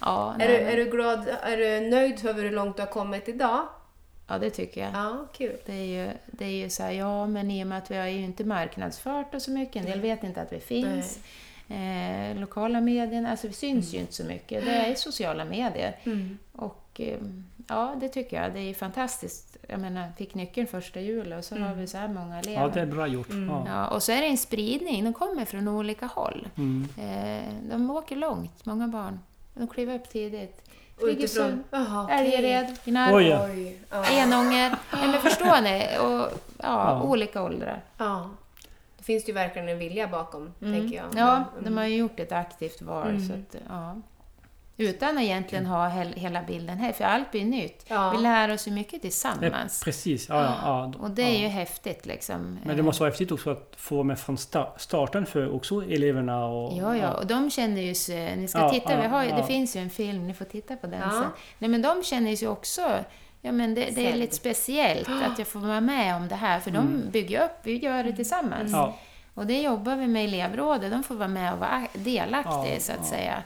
[0.00, 3.28] Ja, Är du, är du glad, är du nöjd över hur långt du har kommit
[3.28, 3.66] idag?
[4.28, 4.90] Ja, det tycker jag.
[4.94, 5.56] Ja, kul.
[5.66, 7.96] Det är ju, det är ju så här, ja men i och med att vi
[7.96, 11.18] har ju inte marknadsfört oss så mycket, en del vet inte att vi finns.
[11.68, 14.64] Eh, lokala medierna, alltså vi syns ju inte så mycket.
[14.64, 15.96] Det är sociala medier.
[16.04, 16.38] Mm.
[16.52, 17.18] Och eh,
[17.68, 18.52] ja, det tycker jag.
[18.52, 19.56] Det är ju fantastiskt.
[19.68, 22.62] Jag menar, fick nyckeln första juli och så har vi så här många elever.
[22.62, 23.28] ja, det är bra gjort.
[23.30, 23.64] Ja.
[23.66, 26.48] Ja, och så är det en spridning, de kommer från olika håll.
[26.56, 26.88] Mm.
[26.98, 29.18] Eh, de åker långt, många barn.
[29.54, 30.63] De kliver upp tidigt.
[30.96, 31.58] Okej.
[32.10, 33.12] Älgered, Gnarp.
[34.10, 34.76] Enånger.
[34.92, 35.98] Ja, men förstår ni?
[35.98, 37.02] Och, ja, Ja.
[37.02, 37.80] olika åldrar.
[37.98, 38.30] ja.
[38.98, 41.06] Det finns ju verkligen en vilja bakom, tänker jag.
[41.16, 41.64] Ja, Mm.
[41.64, 43.08] de har ju gjort ett aktivt val.
[43.08, 43.28] Mm.
[43.28, 43.94] Så att, ja.
[44.76, 47.84] Utan att egentligen ha hel, hela bilden här, för allt blir nytt.
[47.88, 48.10] Ja.
[48.10, 49.82] Vi lär oss ju mycket tillsammans.
[49.84, 50.28] precis.
[50.28, 50.92] Ja, ja, ja.
[51.00, 51.38] Och det är ja.
[51.38, 52.58] ju häftigt liksom.
[52.64, 56.44] Men det måste vara häftigt också att få med från sta- starten för också eleverna
[56.46, 56.76] och...
[56.78, 58.36] Ja, ja, och de känner ju sig...
[58.36, 59.36] Ni ska Ja, titta, ja, vi har ja.
[59.36, 61.10] det finns ju en film, ni får titta på den Ja.
[61.10, 61.30] sen.
[61.58, 62.98] Nej, men de känner ju också...
[63.40, 66.60] Ja, men det, det är lite speciellt att jag får vara med om det här,
[66.60, 68.68] för de bygger upp, vi gör det tillsammans.
[68.68, 68.80] Mm.
[68.80, 68.96] Ja,
[69.34, 72.74] Och det jobbar vi med i elevrådet, de får vara med och vara ak- delaktiga,
[72.74, 73.04] Ja, så att ja.
[73.04, 73.42] säga.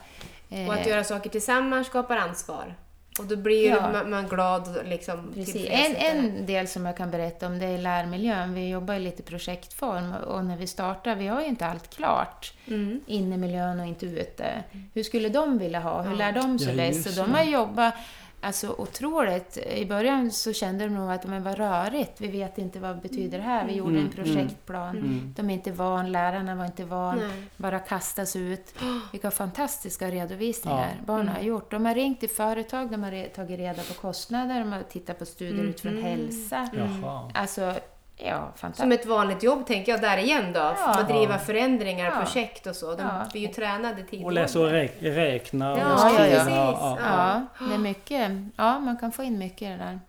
[0.49, 2.75] Och att Eh, göra saker tillsammans skapar ansvar.
[3.19, 4.03] Och då blir Ja.
[4.07, 5.55] man, glad liksom Precis.
[5.69, 6.07] En, det.
[6.07, 8.53] en del som jag kan berätta om det är lärmiljön.
[8.53, 12.53] Vi jobbar i lite projektform och när vi startar, vi har ju inte allt klart.
[12.67, 13.01] Mm.
[13.07, 14.63] Inne i miljön och inte ute.
[14.93, 16.01] Hur skulle de vilja ha?
[16.01, 16.95] Hur lär de sig Ja, bäst?
[17.05, 17.37] just Så de det.
[17.37, 17.93] har jobbat
[18.41, 19.57] alltså, otroligt.
[19.57, 23.37] I början så kände de nog att men vad rörigt, vi vet inte vad betyder
[23.37, 23.65] det här.
[23.67, 24.97] Vi gjorde Mm, en projektplan.
[24.97, 25.33] Mm.
[25.37, 27.17] De är inte van, lärarna var inte van.
[27.17, 27.43] Nej.
[27.57, 28.73] Bara kastas ut.
[29.11, 31.05] Vilka fantastiska redovisningar Ja.
[31.05, 31.71] barnen har gjort.
[31.71, 35.19] De har ringt till företag, de har re- tagit reda på kostnader, de har tittat
[35.19, 36.69] på studier utifrån hälsa.
[36.73, 37.31] Jaha.
[37.33, 37.73] Alltså,
[38.19, 38.77] ja, fantastiskt.
[38.81, 40.59] Som ett vanligt jobb tänker jag där igen då.
[40.59, 40.99] Ja.
[40.99, 42.23] Att driva förändringar, Ja.
[42.25, 42.95] projekt och så.
[42.95, 43.25] De Ja.
[43.31, 44.25] blir ju tränade tidigt.
[44.25, 46.25] Och läsa och räk- räkna och Ja, ja, skriva.
[46.55, 46.71] ja.
[46.71, 47.05] precis.
[47.05, 48.31] Ja, det är mycket.
[48.55, 49.99] Ja, man kan få in mycket i det där.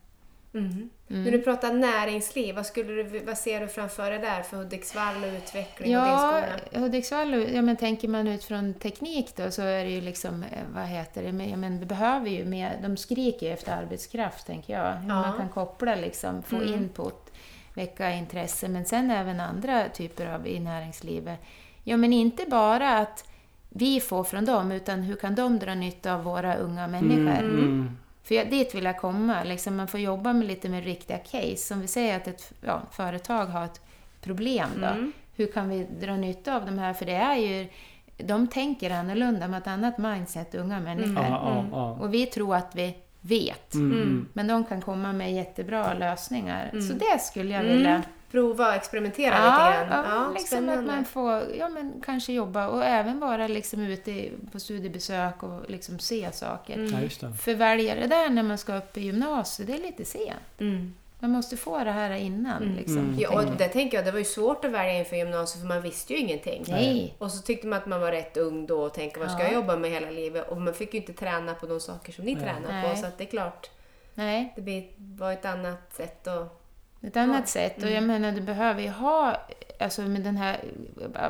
[0.55, 0.91] Mm.
[1.11, 1.25] Mm.
[1.25, 5.15] När du pratar näringsliv, vad, skulle du, vad ser du framför dig där för Hudiksvall
[5.25, 6.43] och utveckling och din Ja,
[6.73, 6.83] skola?
[6.85, 10.85] Hudiksvall, ja, men tänker man utifrån teknik då så är det ju liksom, eh, vad
[10.85, 14.73] heter det, men, ja, men vi behöver ju mer, de skriker ju efter arbetskraft tänker
[14.73, 14.93] jag.
[14.93, 15.15] Hur Ja.
[15.21, 16.75] man kan koppla liksom, få Mm.
[16.75, 17.30] input,
[17.75, 21.41] väcka intresse, men sen även andra typer av i näringslivet.
[21.85, 23.25] Ja, men inte bara att
[23.69, 27.45] vi får från dem, utan hur kan de dra nytta av våra unga människor?
[27.45, 27.97] Mm, mm.
[28.23, 29.45] För jag, dit vill jag komma.
[29.45, 31.57] Liksom man får jobba med lite med riktiga case.
[31.57, 33.81] Som vi säger att ett ja, företag har ett
[34.21, 34.69] problem.
[34.77, 34.87] Då.
[34.87, 35.13] Mm.
[35.37, 36.95] Hur kan vi dra nytta av de här?
[36.95, 37.69] För det är ju...
[38.17, 41.25] De tänker annorlunda med ett annat mindset, unga människor.
[41.25, 41.91] Ja, ja.
[41.91, 43.75] Och vi tror att vi vet.
[43.75, 44.29] Mm, mm.
[44.33, 46.69] Men de kan komma med jättebra lösningar.
[46.73, 46.83] Mm.
[46.89, 47.77] Så det skulle jag Mm.
[47.77, 48.03] vilja...
[48.31, 50.05] Prova och experimentera Ja, lite grann.
[50.11, 54.61] ja, liksom att man får ja, men kanske jobba och även vara liksom ute på
[54.61, 56.75] studiebesök och liksom se saker.
[56.75, 56.93] Mm.
[56.93, 57.33] Ja, just det.
[57.33, 60.61] För välja det där när man ska upp i gymnasiet, det är lite sent.
[60.61, 60.95] Mm.
[61.23, 62.63] Man måste få det här innan.
[62.63, 62.77] Mm.
[62.77, 63.19] Liksom, Mm.
[63.19, 65.83] Ja, och det tänker jag, det var ju svårt att välja inför gymnasiet för man
[65.83, 66.65] visste ju ingenting.
[66.69, 67.15] Nej.
[67.19, 69.45] Och så tyckte man att man var rätt ung då och tänkte vad ska Ja.
[69.45, 70.49] jag jobba med hela livet?
[70.49, 72.43] Och man fick ju inte träna på de saker som ni Nej.
[72.45, 72.97] tränar på.
[72.97, 73.71] Så att det är klart,
[74.15, 76.61] Nej, det var ett annat sätt att...
[77.03, 77.47] ett annat Ja.
[77.47, 77.77] sätt.
[77.77, 77.95] Och Mm.
[77.95, 79.37] jag menar, du behöver ju ha
[79.81, 80.61] alltså med den här,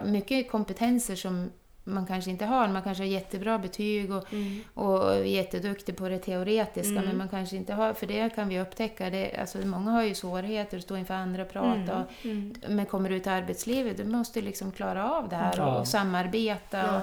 [0.04, 1.50] mycket kompetenser som
[1.84, 2.68] man kanske inte har.
[2.68, 4.24] Man kanske har jättebra betyg och,
[4.74, 7.04] och är jätteduktig på det teoretiska, Mm.
[7.04, 10.14] men man kanske inte har, för det kan vi upptäcka, det, alltså många har ju
[10.14, 11.96] svårigheter att stå inför andra och prata.
[11.98, 12.54] Och, Mm.
[12.68, 15.66] men kommer du ut i arbetslivet, du måste liksom klara av det här Ja.
[15.74, 16.78] och, och samarbeta.
[16.78, 16.96] Ja.
[16.96, 17.02] Och,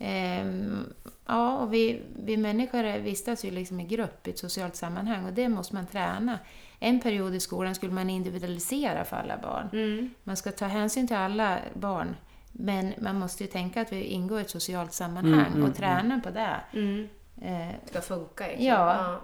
[0.00, 0.84] Ehm,
[1.26, 5.32] ja, och vi, vi människor vistas ju liksom i grupp i ett socialt sammanhang och
[5.32, 6.38] det måste man träna.
[6.78, 9.68] En period i skolan skulle man individualisera för alla barn.
[9.72, 10.10] Mm.
[10.24, 12.16] Man ska ta hänsyn till alla barn,
[12.60, 15.76] men man måste ju tänka att vi ingår i ett socialt sammanhang Mm, mm, och
[15.76, 16.56] träna på det.
[16.72, 17.08] Mm.
[17.42, 18.64] Eh, Det ska funka liksom.
[18.66, 19.20] Ja.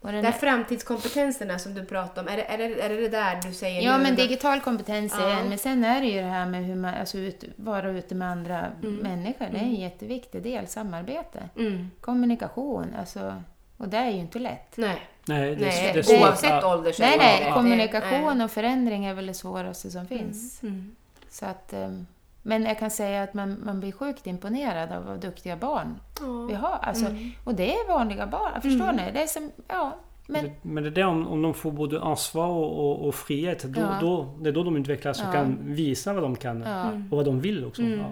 [0.00, 3.40] och den Där framtidskompetenserna som du pratar om, är det är det, är det, där
[3.42, 4.02] du säger ja, nu?
[4.02, 5.38] men digital kompetens är Ja.
[5.40, 8.14] en, men sen är det ju det här med hur man, alltså ut, vara ute
[8.14, 8.94] med andra Mm.
[8.96, 9.46] människor.
[9.52, 11.48] Det är en jätteviktig del, samarbete.
[11.56, 11.90] Mm.
[12.00, 13.42] Kommunikation, alltså,
[13.76, 14.76] och det är ju inte lätt.
[14.76, 16.20] Nej, Nej, det, nej det är svårt.
[16.20, 16.74] oavsett Ja.
[16.74, 20.62] ålder så Nej, är det nej, kommunikation och förändring är väl det svåraste som finns.
[20.62, 20.96] Mm.
[21.30, 22.06] Så att, ehm,
[22.46, 26.00] men jag kan säga att man, man blir sjukt imponerad av vad duktiga barn
[26.48, 26.58] vi Ja.
[26.60, 26.78] har.
[26.82, 27.30] Alltså, Mm.
[27.44, 28.96] Och det är vanliga barn, förstår Mm.
[28.96, 29.12] ni?
[29.12, 29.92] Det är som, ja,
[30.26, 33.62] men, Men, det är det om, om de får både ansvar och, och, och frihet.
[33.62, 33.98] Då, Ja.
[34.00, 35.32] då, det är då de utvecklas och Ja.
[35.32, 36.60] kan visa vad de kan.
[36.62, 37.08] ja, Mm.
[37.10, 37.82] Och vad de vill också.
[37.82, 37.98] Mm.
[37.98, 38.06] Ja,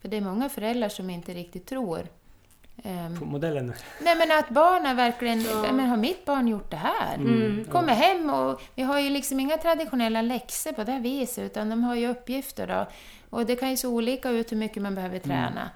[0.00, 2.00] för det är många föräldrar som inte riktigt tror.
[2.84, 3.72] Ehm, på modellen.
[4.02, 5.72] nej men att barnen verkligen, Ja.
[5.72, 7.14] men har mitt barn gjort det här?
[7.14, 7.64] Mm.
[7.64, 11.70] Kommer hem och vi har ju liksom inga traditionella läxor på det här viset utan
[11.70, 12.86] de har ju uppgifter då.
[13.30, 15.70] Och det kan ju se olika ut hur mycket man behöver träna.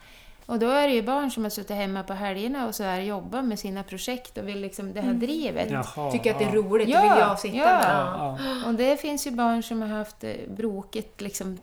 [0.47, 3.01] Och då är det ju barn som har suttit hemma på helgerna och så här
[3.01, 5.71] jobbat med sina projekt och vill liksom det här drivet.
[5.71, 6.55] Jaha, Tycker att det är ja.
[6.63, 7.65] roligt, Ja, då vill jag sitta ja.
[7.65, 7.83] med.
[7.85, 8.69] Ja, ja.
[8.69, 11.59] Och det finns ju barn som har haft det brokigt liksom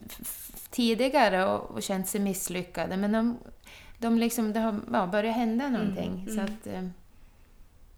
[0.70, 3.38] tidigare och, och känt sig misslyckade men de,
[3.98, 6.28] de liksom, det har ja, börjat hända någonting.
[6.30, 6.36] mm.
[6.36, 6.84] Så att, eh,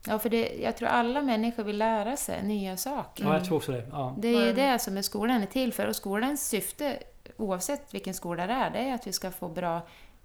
[0.08, 3.24] ja, för det, jag tror alla människor vill lära sig nya saker.
[3.24, 3.84] ja, jag tror också det.
[3.92, 4.16] Ja.
[4.18, 4.56] Det är ju Mm.
[4.56, 5.88] det som är skolan är till för.
[5.88, 6.98] Och skolans syfte,
[7.38, 9.82] oavsett vilken skola det är, det är att vi ska få bra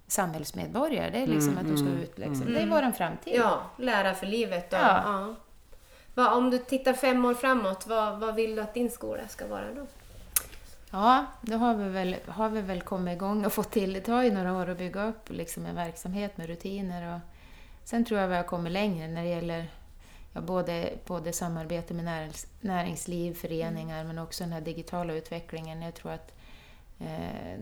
[0.06, 1.10] samhällsmedborgare.
[1.10, 2.42] Det är liksom Mm, att de ska mm, ut liksom.
[2.42, 2.54] mm.
[2.54, 3.34] Det är våran framtid.
[3.36, 4.72] Ja, lära för livet.
[4.72, 5.02] Och, Ja.
[5.04, 5.34] ja.
[6.14, 9.46] Vad, om du tittar fem år framåt, vad, vad vill du att din skola ska
[9.46, 9.86] vara då?
[10.90, 14.22] Ja, då har vi, väl, har vi väl kommit igång och fått till, det tar
[14.22, 17.20] ju några år att bygga upp liksom en verksamhet med rutiner och
[17.84, 19.70] Sen tror jag vi har kommit längre när det gäller
[20.32, 25.82] ja, både, både samarbete med närings, näringsliv, föreningar, men också den här digitala utvecklingen.
[25.82, 26.37] Jag tror att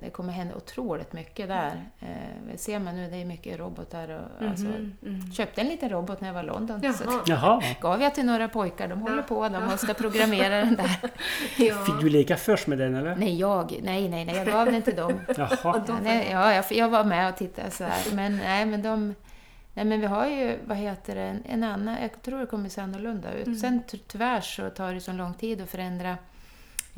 [0.01, 1.85] det kommer hända otroligt mycket där.
[2.01, 4.09] Eh, ser man nu, det är mycket robotar.
[4.09, 5.33] Och, Mhm, alltså, mm.
[5.33, 6.95] köpte en liten robot när jag var i London.
[6.95, 7.23] Så Jaha.
[7.27, 7.63] Jaha.
[7.81, 9.67] gav jag till några pojkar, de håller Ja, på, de ja.
[9.71, 10.97] måste programmera den där.
[11.59, 11.75] Ja.
[11.75, 13.17] Fick du leka först med den eller?
[13.17, 15.13] Nej, jag, nej, nej, nej, jag gav den till dem.
[15.37, 15.57] Jaha.
[15.89, 18.15] Ja, nej, ja, jag, jag var med och tittade så här.
[18.15, 19.15] Men, nej, men de...
[19.75, 21.97] Nej, men vi har ju, vad heter det, en, en annan...
[22.03, 23.47] Jag tror det kommer se annorlunda ut.
[23.47, 23.59] Mm.
[23.59, 26.17] Sen ty- tyvärr så tar det så lång tid att förändra.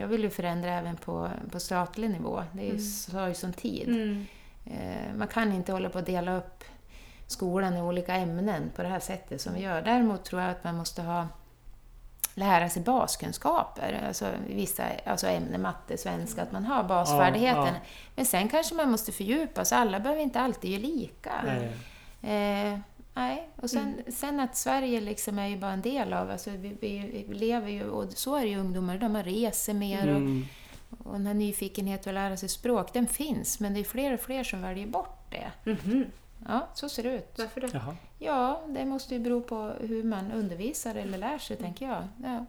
[0.00, 2.44] Jag vill ju förändra även på, på statlig nivå.
[2.52, 2.78] Det är ju,
[3.18, 3.28] Mm.
[3.28, 3.88] ju sån tid.
[3.88, 4.26] Mm.
[4.66, 6.64] Eh, man kan inte hålla på att dela upp
[7.26, 9.82] skolan i olika ämnen på det här sättet som vi gör.
[9.82, 11.26] Däremot tror jag att man måste ha
[12.34, 17.64] lära sig baskunskaper, alltså vissa alltså ämnen, matte, svenska, att man har basfärdigheten.
[17.74, 17.80] Ja,
[18.16, 21.32] Men sen kanske man måste fördjupa sig, alla behöver inte alltid göra lika.
[21.44, 22.72] Nej.
[22.72, 22.78] Eh,
[23.18, 26.76] nej, och sen, sen att Sverige liksom är ju bara en del av, alltså vi,
[26.80, 30.44] vi, vi lever ju, och så är det ju ungdomar man reser mer och, Mm.
[31.04, 34.20] och den här nyfikenheten att lära sig språk, den finns, men det är fler och
[34.20, 35.50] fler som väljer bort det.
[35.70, 36.04] Mhm.
[36.48, 37.34] Ja, så ser det ut.
[37.38, 37.68] Varför då?
[37.72, 37.96] Jaha.
[38.18, 42.08] Ja, det måste ju bero på hur man undervisar eller lär sig, tänker jag.
[42.24, 42.44] Ja.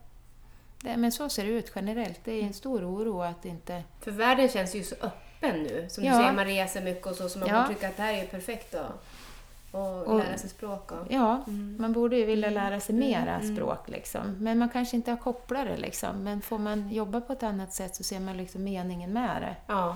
[0.82, 2.20] Det, men så ser det ut generellt.
[2.24, 3.84] Det är en stor oro att inte...
[4.02, 5.86] För världen känns ju så öppen nu.
[5.90, 6.12] Som Ja.
[6.12, 7.66] du säger, man reser mycket och så, så man Ja.
[7.66, 9.06] får tycka att det här är ju perfekt att
[9.72, 10.92] och Och- lära sig språk.
[10.92, 11.78] Och, Ja, Mm.
[11.80, 13.56] man borde ju vilja lära sig mera Mm, mm.
[13.56, 14.22] språk, liksom.
[14.40, 15.78] men man kanske inte har kopplat det.
[15.78, 16.24] Liksom.
[16.24, 19.56] Men får man jobba på ett annat sätt så ser man liksom meningen med det.
[19.68, 19.96] ja.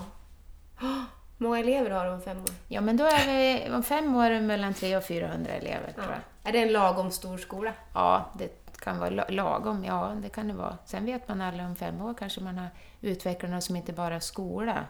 [0.79, 1.03] Hur
[1.47, 2.49] många elever har du om fem år?
[2.67, 5.91] Ja, men då är vi om fem år är det mellan 300 och 400 elever,
[5.91, 6.15] tror jag.
[6.43, 6.49] Ja.
[6.49, 7.73] Är det en lagom stor skola?
[7.93, 9.83] Ja, det kan vara la- lagom.
[9.85, 10.77] Ja, det kan det vara.
[10.85, 12.67] Sen vet man aldrig om fem år kanske man har
[13.01, 14.85] utvecklat något som inte bara är skola,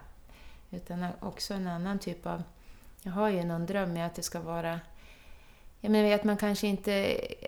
[0.71, 2.43] utan också en annan typ av...
[3.03, 4.79] Jag har ju någon dröm i att det ska vara...
[5.79, 6.91] Jag menar att man kanske inte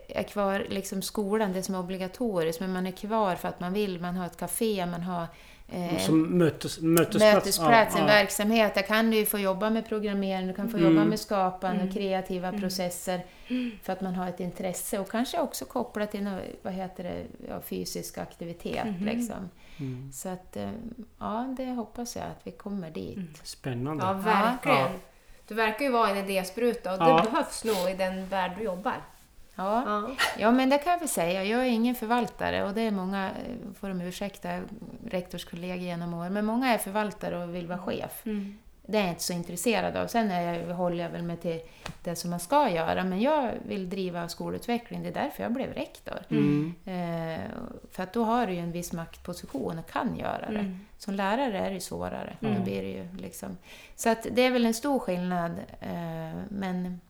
[0.07, 3.73] är kvar liksom skolan, det som är obligatoriskt, men man är kvar för att man
[3.73, 4.01] vill.
[4.01, 5.27] Man har ett café, man har
[5.71, 7.33] eh, Som mötes, mötesplats.
[7.35, 8.13] mötesplats, Ja, en ja.
[8.13, 8.75] verksamhet.
[8.75, 10.89] Där kan du ju få jobba med programmering, du kan få Mm.
[10.93, 11.87] jobba med skapande Mm.
[11.87, 12.61] och kreativa Mm.
[12.61, 13.25] processer
[13.83, 17.25] för att man har ett intresse och kanske också kopplat till nå- vad heter det,
[17.49, 18.85] ja, fysisk aktivitet.
[18.85, 19.05] Mhm.
[19.05, 19.49] Liksom.
[19.79, 20.11] Mm.
[20.11, 20.69] Så att, eh,
[21.19, 23.19] ja, det hoppas jag att vi kommer dit.
[23.43, 24.03] Spännande.
[24.05, 24.99] Ja, verkligen.
[25.47, 27.17] Du verkar ju vara en idéspruta och Ja.
[27.23, 28.95] det behövs nog i den värld du jobbar.
[29.55, 29.83] Ja.
[29.85, 30.09] Ja.
[30.37, 31.43] ja, men det kan jag väl säga.
[31.43, 34.59] Jag är ingen förvaltare och det är många, eh, får de ursäkta,
[35.09, 38.25] rektorskollegor genom år, men många är förvaltare och vill vara chef.
[38.25, 38.57] Mm.
[38.87, 40.07] Det är jag inte så intresserad av.
[40.07, 41.59] Sen är jag, håller jag väl mig till
[42.03, 45.03] det som man ska göra, men jag vill driva skolutveckling.
[45.03, 46.19] Det är därför jag blev rektor.
[46.29, 46.73] Mm.
[46.85, 47.41] Eh,
[47.91, 50.59] för att då har du ju en viss maktposition och kan göra det.
[50.59, 50.79] Mm.
[50.97, 52.37] Som lärare är det svårare.
[52.41, 52.55] Mm.
[52.55, 53.57] Då blir det ju liksom.
[53.95, 55.51] Så att det är väl en stor skillnad.
[55.79, 57.01] Eh, men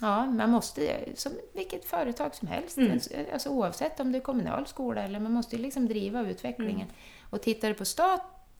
[0.00, 2.98] ja, man måste, som vilket företag som helst, Mm.
[3.32, 6.74] alltså, oavsett om det är kommunal skola eller man måste ju liksom driva utvecklingen.
[6.74, 6.94] Mm.
[7.30, 7.84] Och tittar du på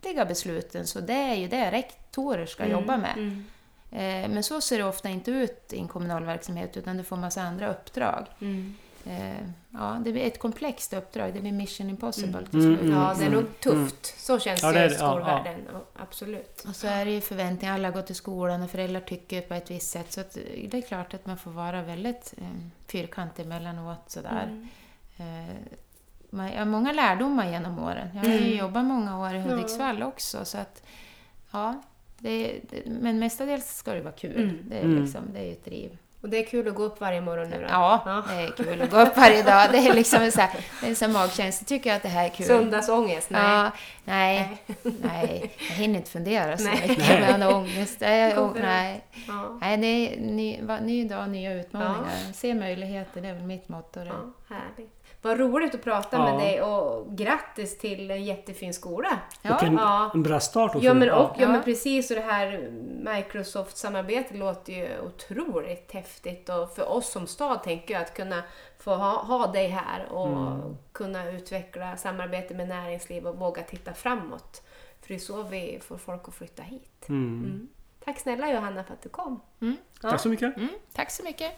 [0.06, 3.16] statliga besluten så det är ju det rektorer ska jobba med.
[3.16, 3.44] Mm.
[3.92, 7.16] Eh, men så ser det ofta inte ut i en kommunal verksamhet utan du får
[7.16, 8.26] massa andra uppdrag.
[8.40, 8.74] Mm.
[9.06, 9.36] Eh,
[9.70, 12.50] ja, det blir ett komplext uppdrag, det blir mission impossible Mm.
[12.50, 12.80] till slut.
[12.80, 14.14] Mm, Ja, det är mm, nog tufft.
[14.20, 14.94] Så känns Ja, det det i är det.
[14.94, 15.60] Ja, skolvärlden.
[15.72, 16.64] Ja, absolut.
[16.68, 19.70] Och så är det ju förväntningar, alla går till skolan och föräldrar tycker på ett
[19.70, 20.12] visst sätt.
[20.12, 20.38] Så att
[20.68, 22.44] det är klart att man får vara väldigt eh,
[22.86, 24.44] fyrkantig emellanåt sådär.
[24.44, 24.68] Mm.
[26.36, 28.08] Man, jag har många lärdomar genom åren.
[28.14, 28.58] Jag har ju Mm.
[28.58, 29.42] jobbat många år i Ja.
[29.42, 30.44] Hudiksvall också.
[30.44, 30.82] Så att,
[31.52, 31.82] ja,
[32.18, 34.36] det, det, men mestadels ska det vara kul.
[34.42, 34.58] Mm.
[34.68, 35.02] Det, är Mm.
[35.02, 35.98] liksom, det är ju ett driv.
[36.20, 37.66] Och det är kul att gå upp varje morgon nu då?
[37.70, 38.24] Ja, Ja.
[38.28, 39.68] det är kul att gå upp varje dag.
[39.72, 41.64] Det är liksom en sån här, en sån magkänsla.
[41.66, 42.46] Tycker jag att det här är kul?
[42.46, 43.30] Söndagsångest?
[43.30, 43.42] Nej.
[43.42, 43.70] Ja,
[44.04, 46.88] nej, nej, jag hinner inte fundera så Nej.
[46.88, 47.08] mycket.
[47.08, 47.96] Men jag har ångest.
[48.00, 49.04] Nej, och, nej.
[49.28, 49.58] Ja.
[49.60, 52.32] nej, det är ny, va- ny dag, nya utmaningar.
[52.34, 54.00] Se möjligheter, det är väl mitt motto.
[54.00, 54.14] Ja,
[54.48, 54.95] härligt.
[55.26, 56.24] Vad roligt att prata Ja.
[56.24, 59.08] med dig och grattis till en jättefin skola.
[59.38, 60.10] Och Ja, en, Ja.
[60.14, 60.86] en bra start också.
[60.86, 61.34] Ja men, och, ja.
[61.38, 61.48] Ja.
[61.48, 62.70] men precis, och det här
[63.14, 68.42] Microsoft-samarbetet låter ju otroligt häftigt och för oss som stad tänker jag att kunna
[68.78, 70.76] få ha, ha dig här och Mm.
[70.92, 74.62] kunna utveckla samarbete med näringsliv och våga titta framåt.
[75.00, 77.08] För det är så vi får folk att flytta hit.
[77.08, 77.44] Mm.
[77.44, 77.68] Mm.
[78.04, 79.40] Tack snälla Johanna för att du kom.
[79.60, 79.76] Mm.
[80.02, 80.10] Ja.
[80.10, 80.56] Tack så mycket.
[80.56, 81.52] Mm, tack så mycket.